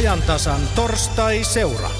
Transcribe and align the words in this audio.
ajantasan 0.00 0.60
torstai-seura. 0.74 1.90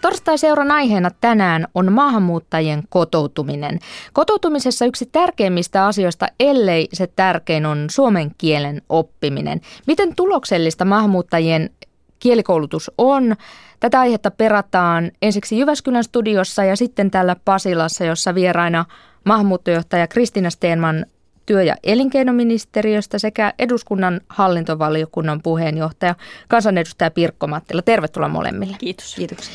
Torstai-seuran 0.00 0.70
aiheena 0.70 1.10
tänään 1.20 1.66
on 1.74 1.92
maahanmuuttajien 1.92 2.82
kotoutuminen. 2.88 3.78
Kotoutumisessa 4.12 4.84
yksi 4.84 5.06
tärkeimmistä 5.12 5.86
asioista, 5.86 6.26
ellei 6.40 6.88
se 6.92 7.06
tärkein, 7.06 7.66
on 7.66 7.86
suomen 7.90 8.30
kielen 8.38 8.82
oppiminen. 8.88 9.60
Miten 9.86 10.14
tuloksellista 10.16 10.84
maahanmuuttajien 10.84 11.70
kielikoulutus 12.18 12.90
on? 12.98 13.36
Tätä 13.80 14.00
aihetta 14.00 14.30
perataan 14.30 15.10
ensiksi 15.22 15.58
Jyväskylän 15.58 16.04
studiossa 16.04 16.64
ja 16.64 16.76
sitten 16.76 17.10
täällä 17.10 17.36
Pasilassa, 17.44 18.04
jossa 18.04 18.34
vieraina 18.34 18.84
maahanmuuttojohtaja 19.24 20.08
Kristina 20.08 20.50
Steenman 20.50 21.06
työ- 21.46 21.62
ja 21.62 21.74
elinkeinoministeriöstä 21.82 23.18
sekä 23.18 23.54
eduskunnan 23.58 24.20
hallintovaliokunnan 24.28 25.40
puheenjohtaja, 25.42 26.14
kansanedustaja 26.48 27.10
Pirkko 27.10 27.46
Mattila. 27.46 27.82
Tervetuloa 27.82 28.28
molemmille. 28.28 28.76
Kiitos. 28.78 29.14
Kiitoksia. 29.14 29.54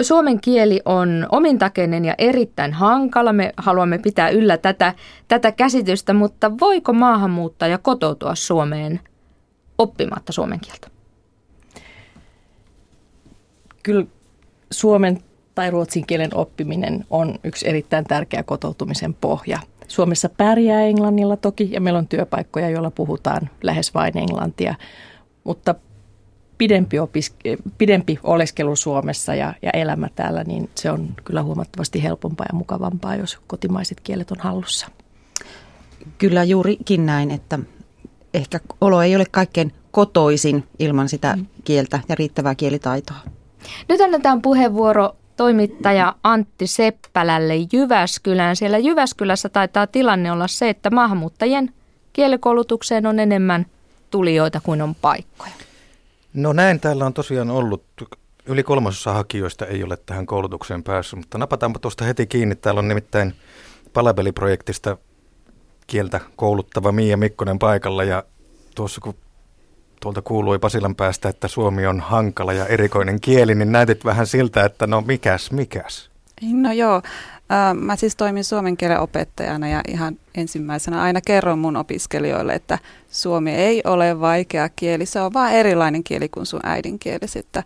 Suomen 0.00 0.40
kieli 0.40 0.80
on 0.84 1.26
omintakeinen 1.32 2.04
ja 2.04 2.14
erittäin 2.18 2.72
hankala. 2.72 3.32
Me 3.32 3.52
haluamme 3.56 3.98
pitää 3.98 4.28
yllä 4.28 4.56
tätä, 4.56 4.94
tätä 5.28 5.52
käsitystä, 5.52 6.14
mutta 6.14 6.58
voiko 6.60 6.92
maahanmuuttaja 6.92 7.78
kotoutua 7.78 8.34
Suomeen 8.34 9.00
oppimatta 9.78 10.32
suomen 10.32 10.60
kieltä? 10.60 10.88
Kyllä 13.82 14.06
suomen 14.70 15.18
tai 15.54 15.70
ruotsin 15.70 16.06
kielen 16.06 16.34
oppiminen 16.34 17.04
on 17.10 17.34
yksi 17.44 17.68
erittäin 17.68 18.04
tärkeä 18.04 18.42
kotoutumisen 18.42 19.14
pohja. 19.14 19.58
Suomessa 19.88 20.28
pärjää 20.28 20.82
englannilla 20.82 21.36
toki 21.36 21.68
ja 21.72 21.80
meillä 21.80 21.98
on 21.98 22.08
työpaikkoja, 22.08 22.70
joilla 22.70 22.90
puhutaan 22.90 23.50
lähes 23.62 23.94
vain 23.94 24.18
englantia, 24.18 24.74
mutta 25.44 25.74
pidempi, 26.58 26.96
opiske- 26.98 27.62
pidempi 27.78 28.18
oleskelu 28.22 28.76
Suomessa 28.76 29.34
ja, 29.34 29.54
ja 29.62 29.70
elämä 29.70 30.08
täällä, 30.14 30.44
niin 30.44 30.70
se 30.74 30.90
on 30.90 31.08
kyllä 31.24 31.42
huomattavasti 31.42 32.02
helpompaa 32.02 32.46
ja 32.52 32.56
mukavampaa, 32.56 33.16
jos 33.16 33.38
kotimaiset 33.46 34.00
kielet 34.00 34.30
on 34.30 34.40
hallussa. 34.40 34.86
Kyllä 36.18 36.44
juurikin 36.44 37.06
näin, 37.06 37.30
että 37.30 37.58
ehkä 38.34 38.60
olo 38.80 39.02
ei 39.02 39.16
ole 39.16 39.24
kaikkein 39.30 39.72
kotoisin 39.90 40.64
ilman 40.78 41.08
sitä 41.08 41.36
mm. 41.36 41.46
kieltä 41.64 42.00
ja 42.08 42.14
riittävää 42.14 42.54
kielitaitoa. 42.54 43.16
Nyt 43.88 44.00
annetaan 44.00 44.42
puheenvuoro 44.42 45.16
toimittaja 45.38 46.14
Antti 46.22 46.66
Seppälälle 46.66 47.54
Jyväskylään. 47.72 48.56
Siellä 48.56 48.78
Jyväskylässä 48.78 49.48
taitaa 49.48 49.86
tilanne 49.86 50.32
olla 50.32 50.48
se, 50.48 50.68
että 50.68 50.90
maahanmuuttajien 50.90 51.72
kielikoulutukseen 52.12 53.06
on 53.06 53.18
enemmän 53.18 53.66
tulijoita 54.10 54.60
kuin 54.60 54.82
on 54.82 54.94
paikkoja. 54.94 55.52
No 56.34 56.52
näin 56.52 56.80
täällä 56.80 57.06
on 57.06 57.14
tosiaan 57.14 57.50
ollut. 57.50 57.84
Yli 58.46 58.62
kolmasosa 58.62 59.12
hakijoista 59.12 59.66
ei 59.66 59.84
ole 59.84 59.96
tähän 59.96 60.26
koulutukseen 60.26 60.82
päässyt, 60.82 61.18
mutta 61.18 61.38
napataanpa 61.38 61.78
tuosta 61.78 62.04
heti 62.04 62.26
kiinni. 62.26 62.56
Täällä 62.56 62.78
on 62.78 62.88
nimittäin 62.88 63.34
palapeliprojektista 63.92 64.96
kieltä 65.86 66.20
kouluttava 66.36 66.92
Miia 66.92 67.16
Mikkonen 67.16 67.58
paikalla 67.58 68.04
ja 68.04 68.22
tuossa 68.74 69.00
kun 69.00 69.14
tuolta 70.00 70.22
kuului 70.22 70.58
Pasilan 70.58 70.94
päästä, 70.94 71.28
että 71.28 71.48
suomi 71.48 71.86
on 71.86 72.00
hankala 72.00 72.52
ja 72.52 72.66
erikoinen 72.66 73.20
kieli, 73.20 73.54
niin 73.54 73.72
näytit 73.72 74.04
vähän 74.04 74.26
siltä, 74.26 74.64
että 74.64 74.86
no 74.86 75.00
mikäs, 75.00 75.50
mikäs? 75.50 76.10
No 76.52 76.72
joo, 76.72 77.02
mä 77.74 77.96
siis 77.96 78.16
toimin 78.16 78.44
suomen 78.44 78.76
kielen 78.76 79.00
opettajana 79.00 79.68
ja 79.68 79.80
ihan 79.88 80.16
ensimmäisenä 80.34 81.02
aina 81.02 81.20
kerron 81.20 81.58
mun 81.58 81.76
opiskelijoille, 81.76 82.54
että 82.54 82.78
suomi 83.10 83.50
ei 83.50 83.82
ole 83.84 84.20
vaikea 84.20 84.68
kieli, 84.68 85.06
se 85.06 85.20
on 85.20 85.32
vaan 85.32 85.52
erilainen 85.52 86.04
kieli 86.04 86.28
kuin 86.28 86.46
sun 86.46 86.60
äidinkielesi. 86.62 87.38
Että 87.38 87.62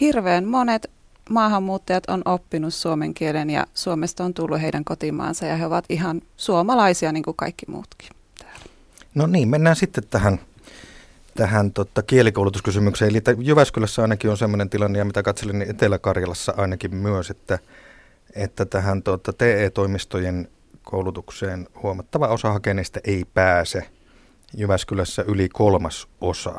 hirveän 0.00 0.44
monet 0.44 0.90
maahanmuuttajat 1.30 2.10
on 2.10 2.22
oppinut 2.24 2.74
suomen 2.74 3.14
kielen 3.14 3.50
ja 3.50 3.66
Suomesta 3.74 4.24
on 4.24 4.34
tullut 4.34 4.60
heidän 4.60 4.84
kotimaansa 4.84 5.46
ja 5.46 5.56
he 5.56 5.66
ovat 5.66 5.84
ihan 5.88 6.22
suomalaisia 6.36 7.12
niin 7.12 7.22
kuin 7.22 7.36
kaikki 7.36 7.66
muutkin. 7.68 8.08
No 9.14 9.26
niin, 9.26 9.48
mennään 9.48 9.76
sitten 9.76 10.04
tähän 10.10 10.40
tähän 11.40 11.72
tota, 11.72 12.02
kielikoulutuskysymykseen. 12.02 13.10
Eli 13.10 13.22
Jyväskylässä 13.38 14.02
ainakin 14.02 14.30
on 14.30 14.36
sellainen 14.36 14.70
tilanne, 14.70 14.98
ja 14.98 15.04
mitä 15.04 15.22
katselin, 15.22 15.58
niin 15.58 15.70
Etelä-Karjalassa 15.70 16.54
ainakin 16.56 16.96
myös, 16.96 17.30
että, 17.30 17.58
että 18.34 18.64
tähän 18.64 19.02
tota, 19.02 19.32
TE-toimistojen 19.32 20.48
koulutukseen 20.82 21.68
huomattava 21.82 22.28
osa 22.28 22.52
hakeneista 22.52 23.00
ei 23.04 23.24
pääse. 23.34 23.86
Jyväskylässä 24.56 25.24
yli 25.28 25.48
kolmas 25.48 26.08
osa. 26.20 26.54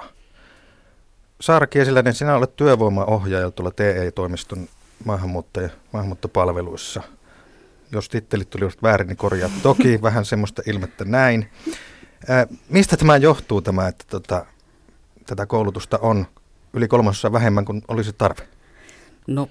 Saara 1.42 1.68
Kiesiläinen, 1.68 2.14
sinä 2.14 2.36
olet 2.36 2.56
työvoimaohjaaja 2.56 3.52
tuolla 3.52 3.72
TE-toimiston 3.72 4.68
maahanmuuttaja, 5.06 5.70
maahanmuuttopalveluissa. 5.94 7.02
Jos 7.92 8.10
tittelit 8.10 8.50
tulivat 8.50 8.84
väärin, 8.84 9.08
niin 9.08 9.18
korjaa 9.18 9.50
toki 9.64 10.00
vähän 10.02 10.26
semmoista 10.26 10.62
ilmettä 10.66 11.06
näin. 11.06 11.52
Ää, 12.28 12.48
mistä 12.70 12.98
tämä 12.98 13.18
johtuu 13.18 13.62
tämä, 13.62 13.88
että 13.88 14.06
tota, 14.10 14.46
tätä 15.32 15.46
koulutusta 15.46 16.00
on 16.02 16.26
yli 16.74 16.88
kolmasosa 16.88 17.32
vähemmän 17.32 17.66
kuin 17.66 17.82
olisi 17.88 18.14
tarve? 18.14 18.48
No 19.28 19.50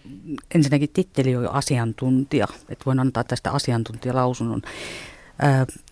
ensinnäkin 0.54 0.88
titteli 0.92 1.36
on 1.36 1.44
jo 1.44 1.50
asiantuntija, 1.50 2.46
että 2.68 2.84
voin 2.86 3.00
antaa 3.00 3.24
tästä 3.24 3.50
asiantuntijalausunnon. 3.50 4.62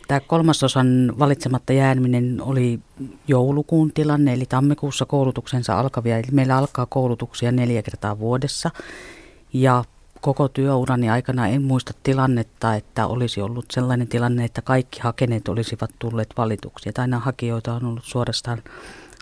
Tämä 0.08 0.20
kolmasosan 0.20 1.14
valitsematta 1.18 1.72
jääminen 1.72 2.40
oli 2.40 2.80
joulukuun 3.28 3.92
tilanne, 3.92 4.32
eli 4.32 4.46
tammikuussa 4.48 5.06
koulutuksensa 5.06 5.78
alkavia. 5.78 6.18
Eli 6.18 6.26
meillä 6.32 6.56
alkaa 6.56 6.86
koulutuksia 6.86 7.52
neljä 7.52 7.82
kertaa 7.82 8.18
vuodessa. 8.18 8.70
Ja 9.52 9.84
koko 10.20 10.48
työurani 10.48 11.10
aikana 11.10 11.48
en 11.48 11.62
muista 11.62 11.92
tilannetta, 12.02 12.74
että 12.74 13.06
olisi 13.06 13.40
ollut 13.40 13.66
sellainen 13.70 14.08
tilanne, 14.08 14.44
että 14.44 14.62
kaikki 14.62 15.00
hakeneet 15.00 15.48
olisivat 15.48 15.90
tulleet 15.98 16.34
valituksi. 16.36 16.88
Että 16.88 17.02
aina 17.02 17.18
hakijoita 17.18 17.74
on 17.74 17.84
ollut 17.84 18.04
suorastaan 18.04 18.62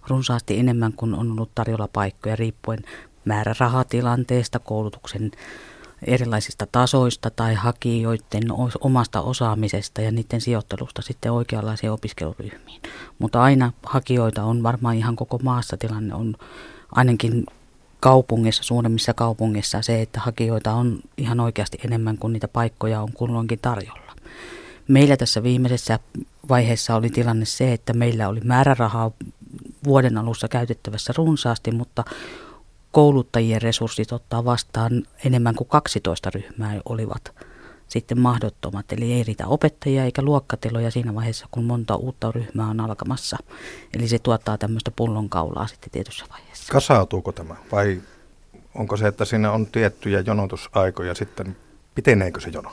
runsaasti 0.08 0.58
enemmän 0.58 0.92
kuin 0.92 1.14
on 1.14 1.30
ollut 1.30 1.50
tarjolla 1.54 1.88
paikkoja 1.92 2.36
riippuen 2.36 2.78
määrärahatilanteesta, 3.24 4.58
koulutuksen 4.58 5.30
erilaisista 6.06 6.66
tasoista 6.72 7.30
tai 7.30 7.54
hakijoiden 7.54 8.42
omasta 8.80 9.20
osaamisesta 9.20 10.00
ja 10.00 10.10
niiden 10.10 10.40
sijoittelusta 10.40 11.02
sitten 11.02 11.32
oikeanlaisiin 11.32 11.92
opiskeluryhmiin. 11.92 12.82
Mutta 13.18 13.42
aina 13.42 13.72
hakijoita 13.86 14.44
on 14.44 14.62
varmaan 14.62 14.96
ihan 14.96 15.16
koko 15.16 15.38
maassa 15.42 15.76
tilanne 15.76 16.14
on 16.14 16.34
ainakin 16.92 17.46
kaupungissa, 18.00 18.62
suuremmissa 18.62 19.14
kaupungissa 19.14 19.82
se, 19.82 20.02
että 20.02 20.20
hakijoita 20.20 20.72
on 20.72 20.98
ihan 21.16 21.40
oikeasti 21.40 21.78
enemmän 21.84 22.18
kuin 22.18 22.32
niitä 22.32 22.48
paikkoja 22.48 23.00
on 23.00 23.12
kulloinkin 23.12 23.58
tarjolla. 23.62 24.12
Meillä 24.88 25.16
tässä 25.16 25.42
viimeisessä 25.42 25.98
vaiheessa 26.48 26.96
oli 26.96 27.10
tilanne 27.10 27.44
se, 27.44 27.72
että 27.72 27.92
meillä 27.92 28.28
oli 28.28 28.40
määrärahaa 28.44 29.10
vuoden 29.84 30.18
alussa 30.18 30.48
käytettävässä 30.48 31.12
runsaasti, 31.16 31.70
mutta 31.70 32.04
kouluttajien 32.92 33.62
resurssit 33.62 34.12
ottaa 34.12 34.44
vastaan 34.44 35.02
enemmän 35.24 35.54
kuin 35.54 35.68
12 35.68 36.30
ryhmää 36.30 36.80
olivat 36.84 37.34
sitten 37.88 38.20
mahdottomat. 38.20 38.92
Eli 38.92 39.12
ei 39.12 39.22
riitä 39.22 39.46
opettajia 39.46 40.04
eikä 40.04 40.22
luokkatiloja 40.22 40.90
siinä 40.90 41.14
vaiheessa, 41.14 41.46
kun 41.50 41.64
monta 41.64 41.96
uutta 41.96 42.32
ryhmää 42.32 42.66
on 42.66 42.80
alkamassa. 42.80 43.36
Eli 43.94 44.08
se 44.08 44.18
tuottaa 44.18 44.58
tämmöistä 44.58 44.90
pullonkaulaa 44.90 45.66
sitten 45.66 45.90
tietyssä 45.90 46.24
vaiheessa. 46.30 46.72
Kasautuuko 46.72 47.32
tämä 47.32 47.56
vai 47.72 48.02
onko 48.74 48.96
se, 48.96 49.06
että 49.06 49.24
siinä 49.24 49.52
on 49.52 49.66
tiettyjä 49.66 50.20
jonotusaikoja 50.20 51.14
sitten, 51.14 51.56
piteneekö 51.94 52.40
se 52.40 52.48
jono? 52.48 52.72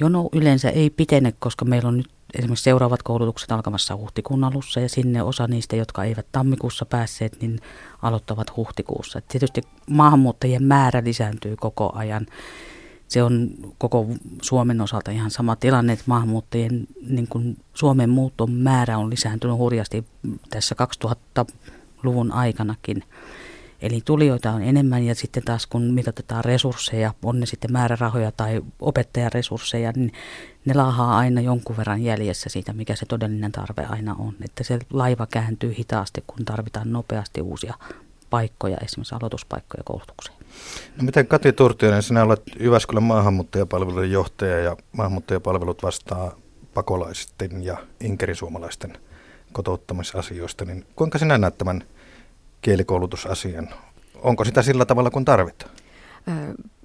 Jono 0.00 0.28
yleensä 0.32 0.70
ei 0.70 0.90
pitene, 0.90 1.34
koska 1.38 1.64
meillä 1.64 1.88
on 1.88 1.96
nyt 1.96 2.10
esimerkiksi 2.34 2.62
seuraavat 2.62 3.02
koulutukset 3.02 3.52
alkamassa 3.52 3.96
huhtikuun 3.96 4.44
alussa 4.44 4.80
ja 4.80 4.88
sinne 4.88 5.22
osa 5.22 5.46
niistä, 5.46 5.76
jotka 5.76 6.04
eivät 6.04 6.26
tammikuussa 6.32 6.86
päässeet, 6.86 7.40
niin 7.40 7.60
aloittavat 8.02 8.56
huhtikuussa. 8.56 9.18
Et 9.18 9.28
tietysti 9.28 9.62
maahanmuuttajien 9.90 10.62
määrä 10.62 11.02
lisääntyy 11.04 11.56
koko 11.56 11.92
ajan. 11.94 12.26
Se 13.08 13.22
on 13.22 13.50
koko 13.78 14.06
Suomen 14.42 14.80
osalta 14.80 15.10
ihan 15.10 15.30
sama 15.30 15.56
tilanne, 15.56 15.92
että 15.92 16.04
maahanmuuttajien 16.06 16.86
niin 17.08 17.28
kuin 17.28 17.56
Suomen 17.74 18.10
muuton 18.10 18.52
määrä 18.52 18.98
on 18.98 19.10
lisääntynyt 19.10 19.56
hurjasti 19.56 20.04
tässä 20.50 20.74
2000-luvun 21.04 22.32
aikanakin. 22.32 23.04
Eli 23.82 24.00
tulijoita 24.04 24.50
on 24.50 24.62
enemmän 24.62 25.02
ja 25.02 25.14
sitten 25.14 25.42
taas 25.42 25.66
kun 25.66 25.82
mitatetaan 25.82 26.44
resursseja, 26.44 27.14
on 27.22 27.40
ne 27.40 27.46
sitten 27.46 27.72
määrärahoja 27.72 28.32
tai 28.32 28.62
opettajaresursseja, 28.80 29.92
niin 29.96 30.12
ne 30.64 30.74
laahaa 30.74 31.18
aina 31.18 31.40
jonkun 31.40 31.76
verran 31.76 32.02
jäljessä 32.02 32.50
siitä, 32.50 32.72
mikä 32.72 32.96
se 32.96 33.06
todellinen 33.06 33.52
tarve 33.52 33.86
aina 33.88 34.14
on. 34.18 34.34
Että 34.44 34.64
se 34.64 34.78
laiva 34.90 35.26
kääntyy 35.26 35.74
hitaasti, 35.78 36.24
kun 36.26 36.44
tarvitaan 36.44 36.92
nopeasti 36.92 37.40
uusia 37.40 37.74
paikkoja, 38.30 38.76
esimerkiksi 38.84 39.14
aloituspaikkoja 39.14 39.82
koulutukseen. 39.84 40.38
No 40.96 41.04
miten 41.04 41.26
Kati 41.26 41.52
Turtionen, 41.52 42.02
sinä 42.02 42.22
olet 42.22 42.42
Jyväskylän 42.60 43.02
maahanmuuttajapalvelujen 43.02 44.12
johtaja 44.12 44.60
ja 44.60 44.76
maahanmuuttajapalvelut 44.92 45.82
vastaa 45.82 46.36
pakolaisten 46.74 47.64
ja 47.64 47.76
inkerisuomalaisten 48.00 48.98
kotouttamisasioista, 49.52 50.64
niin 50.64 50.86
kuinka 50.96 51.18
sinä 51.18 51.38
näet 51.38 51.58
tämän 51.58 51.82
kielikoulutusasian? 52.62 53.68
Onko 54.22 54.44
sitä 54.44 54.62
sillä 54.62 54.84
tavalla 54.84 55.10
kuin 55.10 55.24
tarvitaan? 55.24 55.70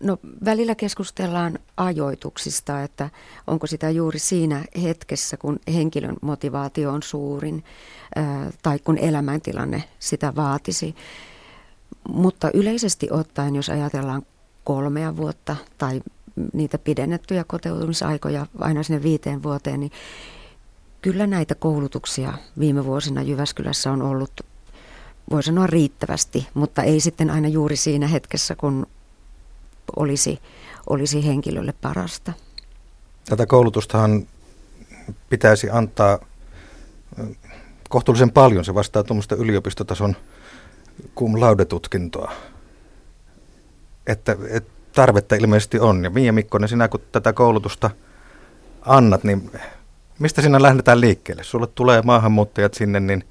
No 0.04 0.18
välillä 0.46 0.76
keskustellaan 0.76 1.60
ajoituksista, 1.78 2.84
että 2.84 3.10
onko 3.48 3.68
sitä 3.68 3.90
juuri 3.90 4.20
siinä 4.20 4.66
hetkessä, 4.84 5.38
kun 5.38 5.60
henkilön 5.74 6.16
motivaatio 6.22 6.92
on 6.92 7.04
suurin 7.04 7.64
tai 8.64 8.80
kun 8.80 8.98
elämäntilanne 8.98 9.84
sitä 10.00 10.36
vaatisi. 10.36 10.96
Mutta 12.10 12.52
yleisesti 12.54 13.08
ottaen, 13.12 13.56
jos 13.56 13.70
ajatellaan 13.70 14.22
kolmea 14.64 15.18
vuotta 15.18 15.56
tai 15.78 16.02
niitä 16.54 16.78
pidennettyjä 16.78 17.44
kotoutumisaikoja 17.44 18.46
aina 18.60 18.84
sinne 18.84 19.04
viiteen 19.04 19.44
vuoteen, 19.44 19.80
niin 19.80 19.92
kyllä 21.02 21.28
näitä 21.28 21.56
koulutuksia 21.56 22.34
viime 22.60 22.86
vuosina 22.86 23.22
Jyväskylässä 23.22 23.92
on 23.92 24.02
ollut, 24.02 24.32
voi 25.32 25.44
sanoa 25.44 25.68
riittävästi, 25.68 26.48
mutta 26.54 26.84
ei 26.84 27.00
sitten 27.00 27.30
aina 27.30 27.48
juuri 27.48 27.76
siinä 27.76 28.08
hetkessä, 28.08 28.56
kun 28.56 28.88
olisi, 29.96 30.40
olisi 30.90 31.28
henkilölle 31.28 31.74
parasta. 31.82 32.34
Tätä 33.30 33.46
koulutustahan 33.46 34.28
pitäisi 35.30 35.70
antaa 35.70 36.20
kohtuullisen 37.90 38.32
paljon. 38.32 38.66
Se 38.66 38.76
vastaa 38.76 39.04
tuommoista 39.04 39.36
yliopistotason 39.36 40.16
cum 41.16 41.42
laude-tutkintoa. 41.42 42.32
Että, 44.08 44.38
että 44.50 44.72
tarvetta 44.94 45.36
ilmeisesti 45.36 45.80
on. 45.80 46.04
Ja 46.04 46.10
Miia 46.10 46.34
Mikkonen, 46.34 46.70
sinä 46.70 46.88
kun 46.88 47.02
tätä 47.12 47.34
koulutusta 47.34 47.90
annat, 48.82 49.24
niin 49.24 49.52
mistä 50.20 50.42
sinä 50.42 50.62
lähdetään 50.62 51.02
liikkeelle? 51.02 51.44
Sulle 51.44 51.68
tulee 51.68 52.02
maahanmuuttajat 52.02 52.74
sinne, 52.74 53.00
niin 53.00 53.24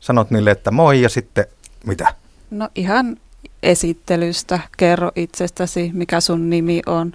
sanot 0.00 0.30
niille, 0.30 0.50
että 0.50 0.70
moi 0.70 1.02
ja 1.02 1.08
sitten 1.08 1.44
mitä? 1.86 2.14
No 2.50 2.68
ihan 2.74 3.16
esittelystä, 3.62 4.60
kerro 4.76 5.10
itsestäsi, 5.16 5.90
mikä 5.94 6.20
sun 6.20 6.50
nimi 6.50 6.82
on, 6.86 7.12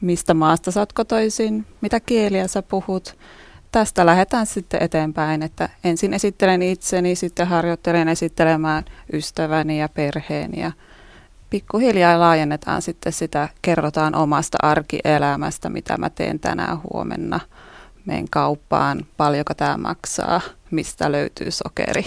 mistä 0.00 0.34
maasta 0.34 0.70
sä 0.70 0.80
oot 0.80 0.92
kotoisin, 0.92 1.66
mitä 1.80 2.00
kieliä 2.00 2.48
sä 2.48 2.62
puhut. 2.62 3.16
Tästä 3.72 4.06
lähdetään 4.06 4.46
sitten 4.46 4.82
eteenpäin, 4.82 5.42
että 5.42 5.68
ensin 5.84 6.14
esittelen 6.14 6.62
itseni, 6.62 7.16
sitten 7.16 7.46
harjoittelen 7.46 8.08
esittelemään 8.08 8.84
ystäväni 9.12 9.80
ja 9.80 9.88
perheeni 9.88 10.60
ja 10.60 10.72
pikkuhiljaa 11.50 12.20
laajennetaan 12.20 12.82
sitten 12.82 13.12
sitä, 13.12 13.48
kerrotaan 13.62 14.14
omasta 14.14 14.58
arkielämästä, 14.62 15.68
mitä 15.68 15.96
mä 15.98 16.10
teen 16.10 16.40
tänään 16.40 16.78
huomenna, 16.82 17.40
menen 18.04 18.28
kauppaan, 18.30 19.06
paljonko 19.16 19.54
tämä 19.54 19.76
maksaa, 19.76 20.40
mistä 20.70 21.12
löytyy 21.12 21.50
sokeri 21.50 22.04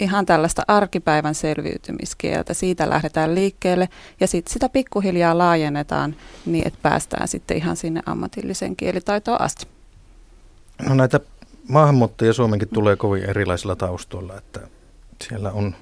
ihan 0.00 0.26
tällaista 0.26 0.62
arkipäivän 0.68 1.34
selviytymiskieltä. 1.34 2.54
Siitä 2.54 2.90
lähdetään 2.90 3.34
liikkeelle 3.34 3.88
ja 4.20 4.26
sitten 4.26 4.52
sitä 4.52 4.68
pikkuhiljaa 4.68 5.38
laajennetaan 5.38 6.16
niin, 6.46 6.66
että 6.66 6.78
päästään 6.82 7.28
sitten 7.28 7.56
ihan 7.56 7.76
sinne 7.76 8.00
ammatillisen 8.06 8.76
kielitaitoon 8.76 9.40
asti. 9.40 9.66
No 10.88 10.94
näitä 10.94 11.20
maahanmuuttajia 11.68 12.32
Suomenkin 12.32 12.68
tulee 12.68 12.96
kovin 12.96 13.24
erilaisilla 13.24 13.76
taustoilla, 13.76 14.38
että 14.38 14.60
siellä 15.28 15.50
on 15.50 15.74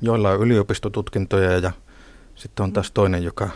joilla 0.00 0.30
on 0.30 0.40
yliopistotutkintoja 0.40 1.58
ja 1.58 1.72
sitten 2.34 2.64
on 2.64 2.72
taas 2.72 2.90
toinen, 2.90 3.24
joka 3.24 3.48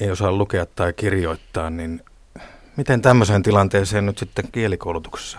ei 0.00 0.10
osaa 0.10 0.32
lukea 0.32 0.66
tai 0.66 0.92
kirjoittaa, 0.92 1.70
niin 1.70 2.02
miten 2.76 3.02
tämmöiseen 3.02 3.42
tilanteeseen 3.42 4.06
nyt 4.06 4.18
sitten 4.18 4.48
kielikoulutuksessa 4.52 5.38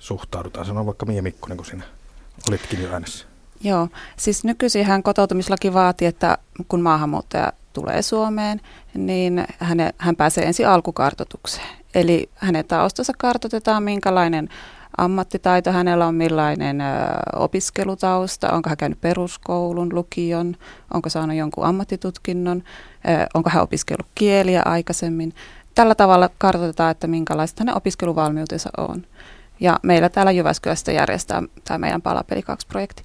suhtaudutaan? 0.00 0.66
Sano 0.66 0.86
vaikka 0.86 1.06
Mia 1.06 1.22
Mikkonen 1.22 1.56
kuin 1.56 1.66
sinä 1.66 1.84
olitkin 2.48 2.82
jo 2.82 2.92
äänessä. 2.92 3.26
Joo, 3.60 3.88
siis 4.16 4.44
nykyisinhän 4.44 5.02
kotoutumislaki 5.02 5.74
vaatii, 5.74 6.08
että 6.08 6.38
kun 6.68 6.80
maahanmuuttaja 6.80 7.52
tulee 7.72 8.02
Suomeen, 8.02 8.60
niin 8.94 9.44
häne, 9.58 9.94
hän 9.98 10.16
pääsee 10.16 10.46
ensin 10.46 10.68
alkukartoitukseen. 10.68 11.68
Eli 11.94 12.30
hänen 12.34 12.64
taustansa 12.64 13.12
kartoitetaan, 13.18 13.82
minkälainen 13.82 14.48
ammattitaito 14.98 15.72
hänellä 15.72 16.06
on, 16.06 16.14
millainen 16.14 16.80
ö, 16.80 16.84
opiskelutausta, 17.36 18.52
onko 18.52 18.68
hän 18.70 18.76
käynyt 18.76 19.00
peruskoulun, 19.00 19.94
lukion, 19.94 20.56
onko 20.94 21.08
saanut 21.08 21.36
jonkun 21.36 21.64
ammattitutkinnon, 21.64 22.62
ö, 23.08 23.26
onko 23.34 23.50
hän 23.50 23.62
opiskellut 23.62 24.06
kieliä 24.14 24.62
aikaisemmin. 24.64 25.34
Tällä 25.74 25.94
tavalla 25.94 26.30
kartoitetaan, 26.38 26.90
että 26.90 27.06
minkälaiset 27.06 27.58
hänen 27.58 27.76
opiskeluvalmiutensa 27.76 28.70
on. 28.78 29.06
Ja 29.60 29.78
meillä 29.82 30.08
täällä 30.08 30.32
Jyväskylästä 30.32 30.92
järjestää 30.92 31.42
tämä 31.64 31.78
meidän 31.78 32.02
Palapeli 32.02 32.40
2-projekti. 32.40 33.02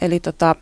Eli 0.00 0.20
tota, 0.20 0.54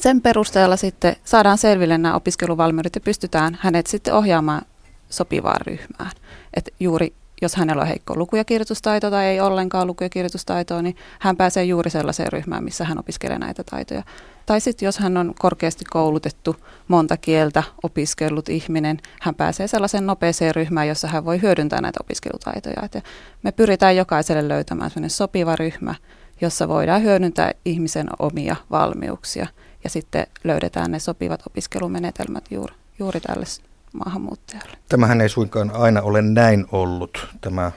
sen 0.00 0.20
perusteella 0.20 0.76
sitten 0.76 1.16
saadaan 1.24 1.58
selville 1.58 1.98
nämä 1.98 2.14
opiskeluvalmiudet 2.14 2.94
ja 2.94 3.00
pystytään 3.00 3.58
hänet 3.60 3.86
sitten 3.86 4.14
ohjaamaan 4.14 4.62
sopivaan 5.10 5.60
ryhmään. 5.66 6.10
Et 6.54 6.74
juuri 6.80 7.14
jos 7.42 7.56
hänellä 7.56 7.82
on 7.82 7.88
heikko 7.88 8.16
luku- 8.16 8.36
ja 8.36 8.44
kirjoitustaito 8.44 9.10
tai 9.10 9.26
ei 9.26 9.40
ollenkaan 9.40 9.86
luku- 9.86 10.04
ja 10.04 10.10
kirjoitustaitoa, 10.10 10.82
niin 10.82 10.96
hän 11.18 11.36
pääsee 11.36 11.64
juuri 11.64 11.90
sellaiseen 11.90 12.32
ryhmään, 12.32 12.64
missä 12.64 12.84
hän 12.84 12.98
opiskelee 12.98 13.38
näitä 13.38 13.64
taitoja. 13.64 14.02
Tai 14.46 14.60
sitten 14.60 14.86
jos 14.86 14.98
hän 14.98 15.16
on 15.16 15.34
korkeasti 15.38 15.84
koulutettu, 15.84 16.56
monta 16.88 17.16
kieltä 17.16 17.62
opiskellut 17.82 18.48
ihminen, 18.48 18.98
hän 19.20 19.34
pääsee 19.34 19.66
sellaiseen 19.66 20.06
nopeeseen 20.06 20.54
ryhmään, 20.54 20.88
jossa 20.88 21.08
hän 21.08 21.24
voi 21.24 21.42
hyödyntää 21.42 21.80
näitä 21.80 22.00
opiskelutaitoja. 22.02 22.82
Et 22.82 23.04
me 23.42 23.52
pyritään 23.52 23.96
jokaiselle 23.96 24.48
löytämään 24.48 24.90
sopiva 25.08 25.56
ryhmä, 25.56 25.94
jossa 26.40 26.68
voidaan 26.68 27.02
hyödyntää 27.02 27.52
ihmisen 27.64 28.06
omia 28.18 28.56
valmiuksia 28.70 29.46
ja 29.84 29.90
sitten 29.90 30.26
löydetään 30.44 30.90
ne 30.90 30.98
sopivat 30.98 31.42
opiskelumenetelmät 31.46 32.44
juuri, 32.50 32.74
juuri 32.98 33.20
tälle 33.20 33.44
maahanmuuttajalle. 33.92 34.78
Tämähän 34.88 35.20
ei 35.20 35.28
suinkaan 35.28 35.70
aina 35.70 36.02
ole 36.02 36.22
näin 36.22 36.66
ollut, 36.72 37.28
tämä 37.40 37.72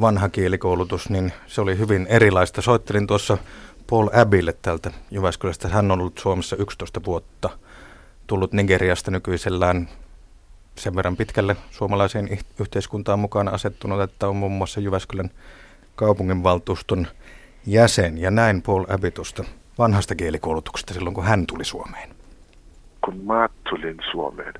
vanha 0.00 0.28
kielikoulutus, 0.28 1.10
niin 1.10 1.32
se 1.46 1.60
oli 1.60 1.78
hyvin 1.78 2.06
erilaista. 2.06 2.62
Soittelin 2.62 3.06
tuossa 3.06 3.38
Paul 3.90 4.08
Abille 4.12 4.54
täältä 4.62 4.90
Jyväskylästä. 5.10 5.68
Hän 5.68 5.90
on 5.90 6.00
ollut 6.00 6.18
Suomessa 6.18 6.56
11 6.56 7.00
vuotta, 7.04 7.50
tullut 8.26 8.52
Nigeriasta 8.52 9.10
nykyisellään 9.10 9.88
sen 10.74 10.96
verran 10.96 11.16
pitkälle 11.16 11.56
suomalaiseen 11.70 12.28
yhteiskuntaan 12.60 13.18
mukaan 13.18 13.48
asettunut, 13.48 14.00
että 14.00 14.28
on 14.28 14.36
muun 14.36 14.52
muassa 14.52 14.80
Jyväskylän 14.80 15.30
kaupunginvaltuuston 15.96 17.06
jäsen. 17.66 18.18
Ja 18.18 18.30
näin 18.30 18.62
Paul 18.62 18.84
Abbey 18.88 19.10
tuosta 19.10 19.44
vanhasta 19.78 20.14
kielikoulutuksesta 20.14 20.94
silloin, 20.94 21.14
kun 21.14 21.24
hän 21.24 21.46
tuli 21.46 21.64
Suomeen. 21.64 22.10
Kun 23.04 23.16
mä 23.24 23.48
tulin 23.70 23.96
Suomeen, 24.10 24.54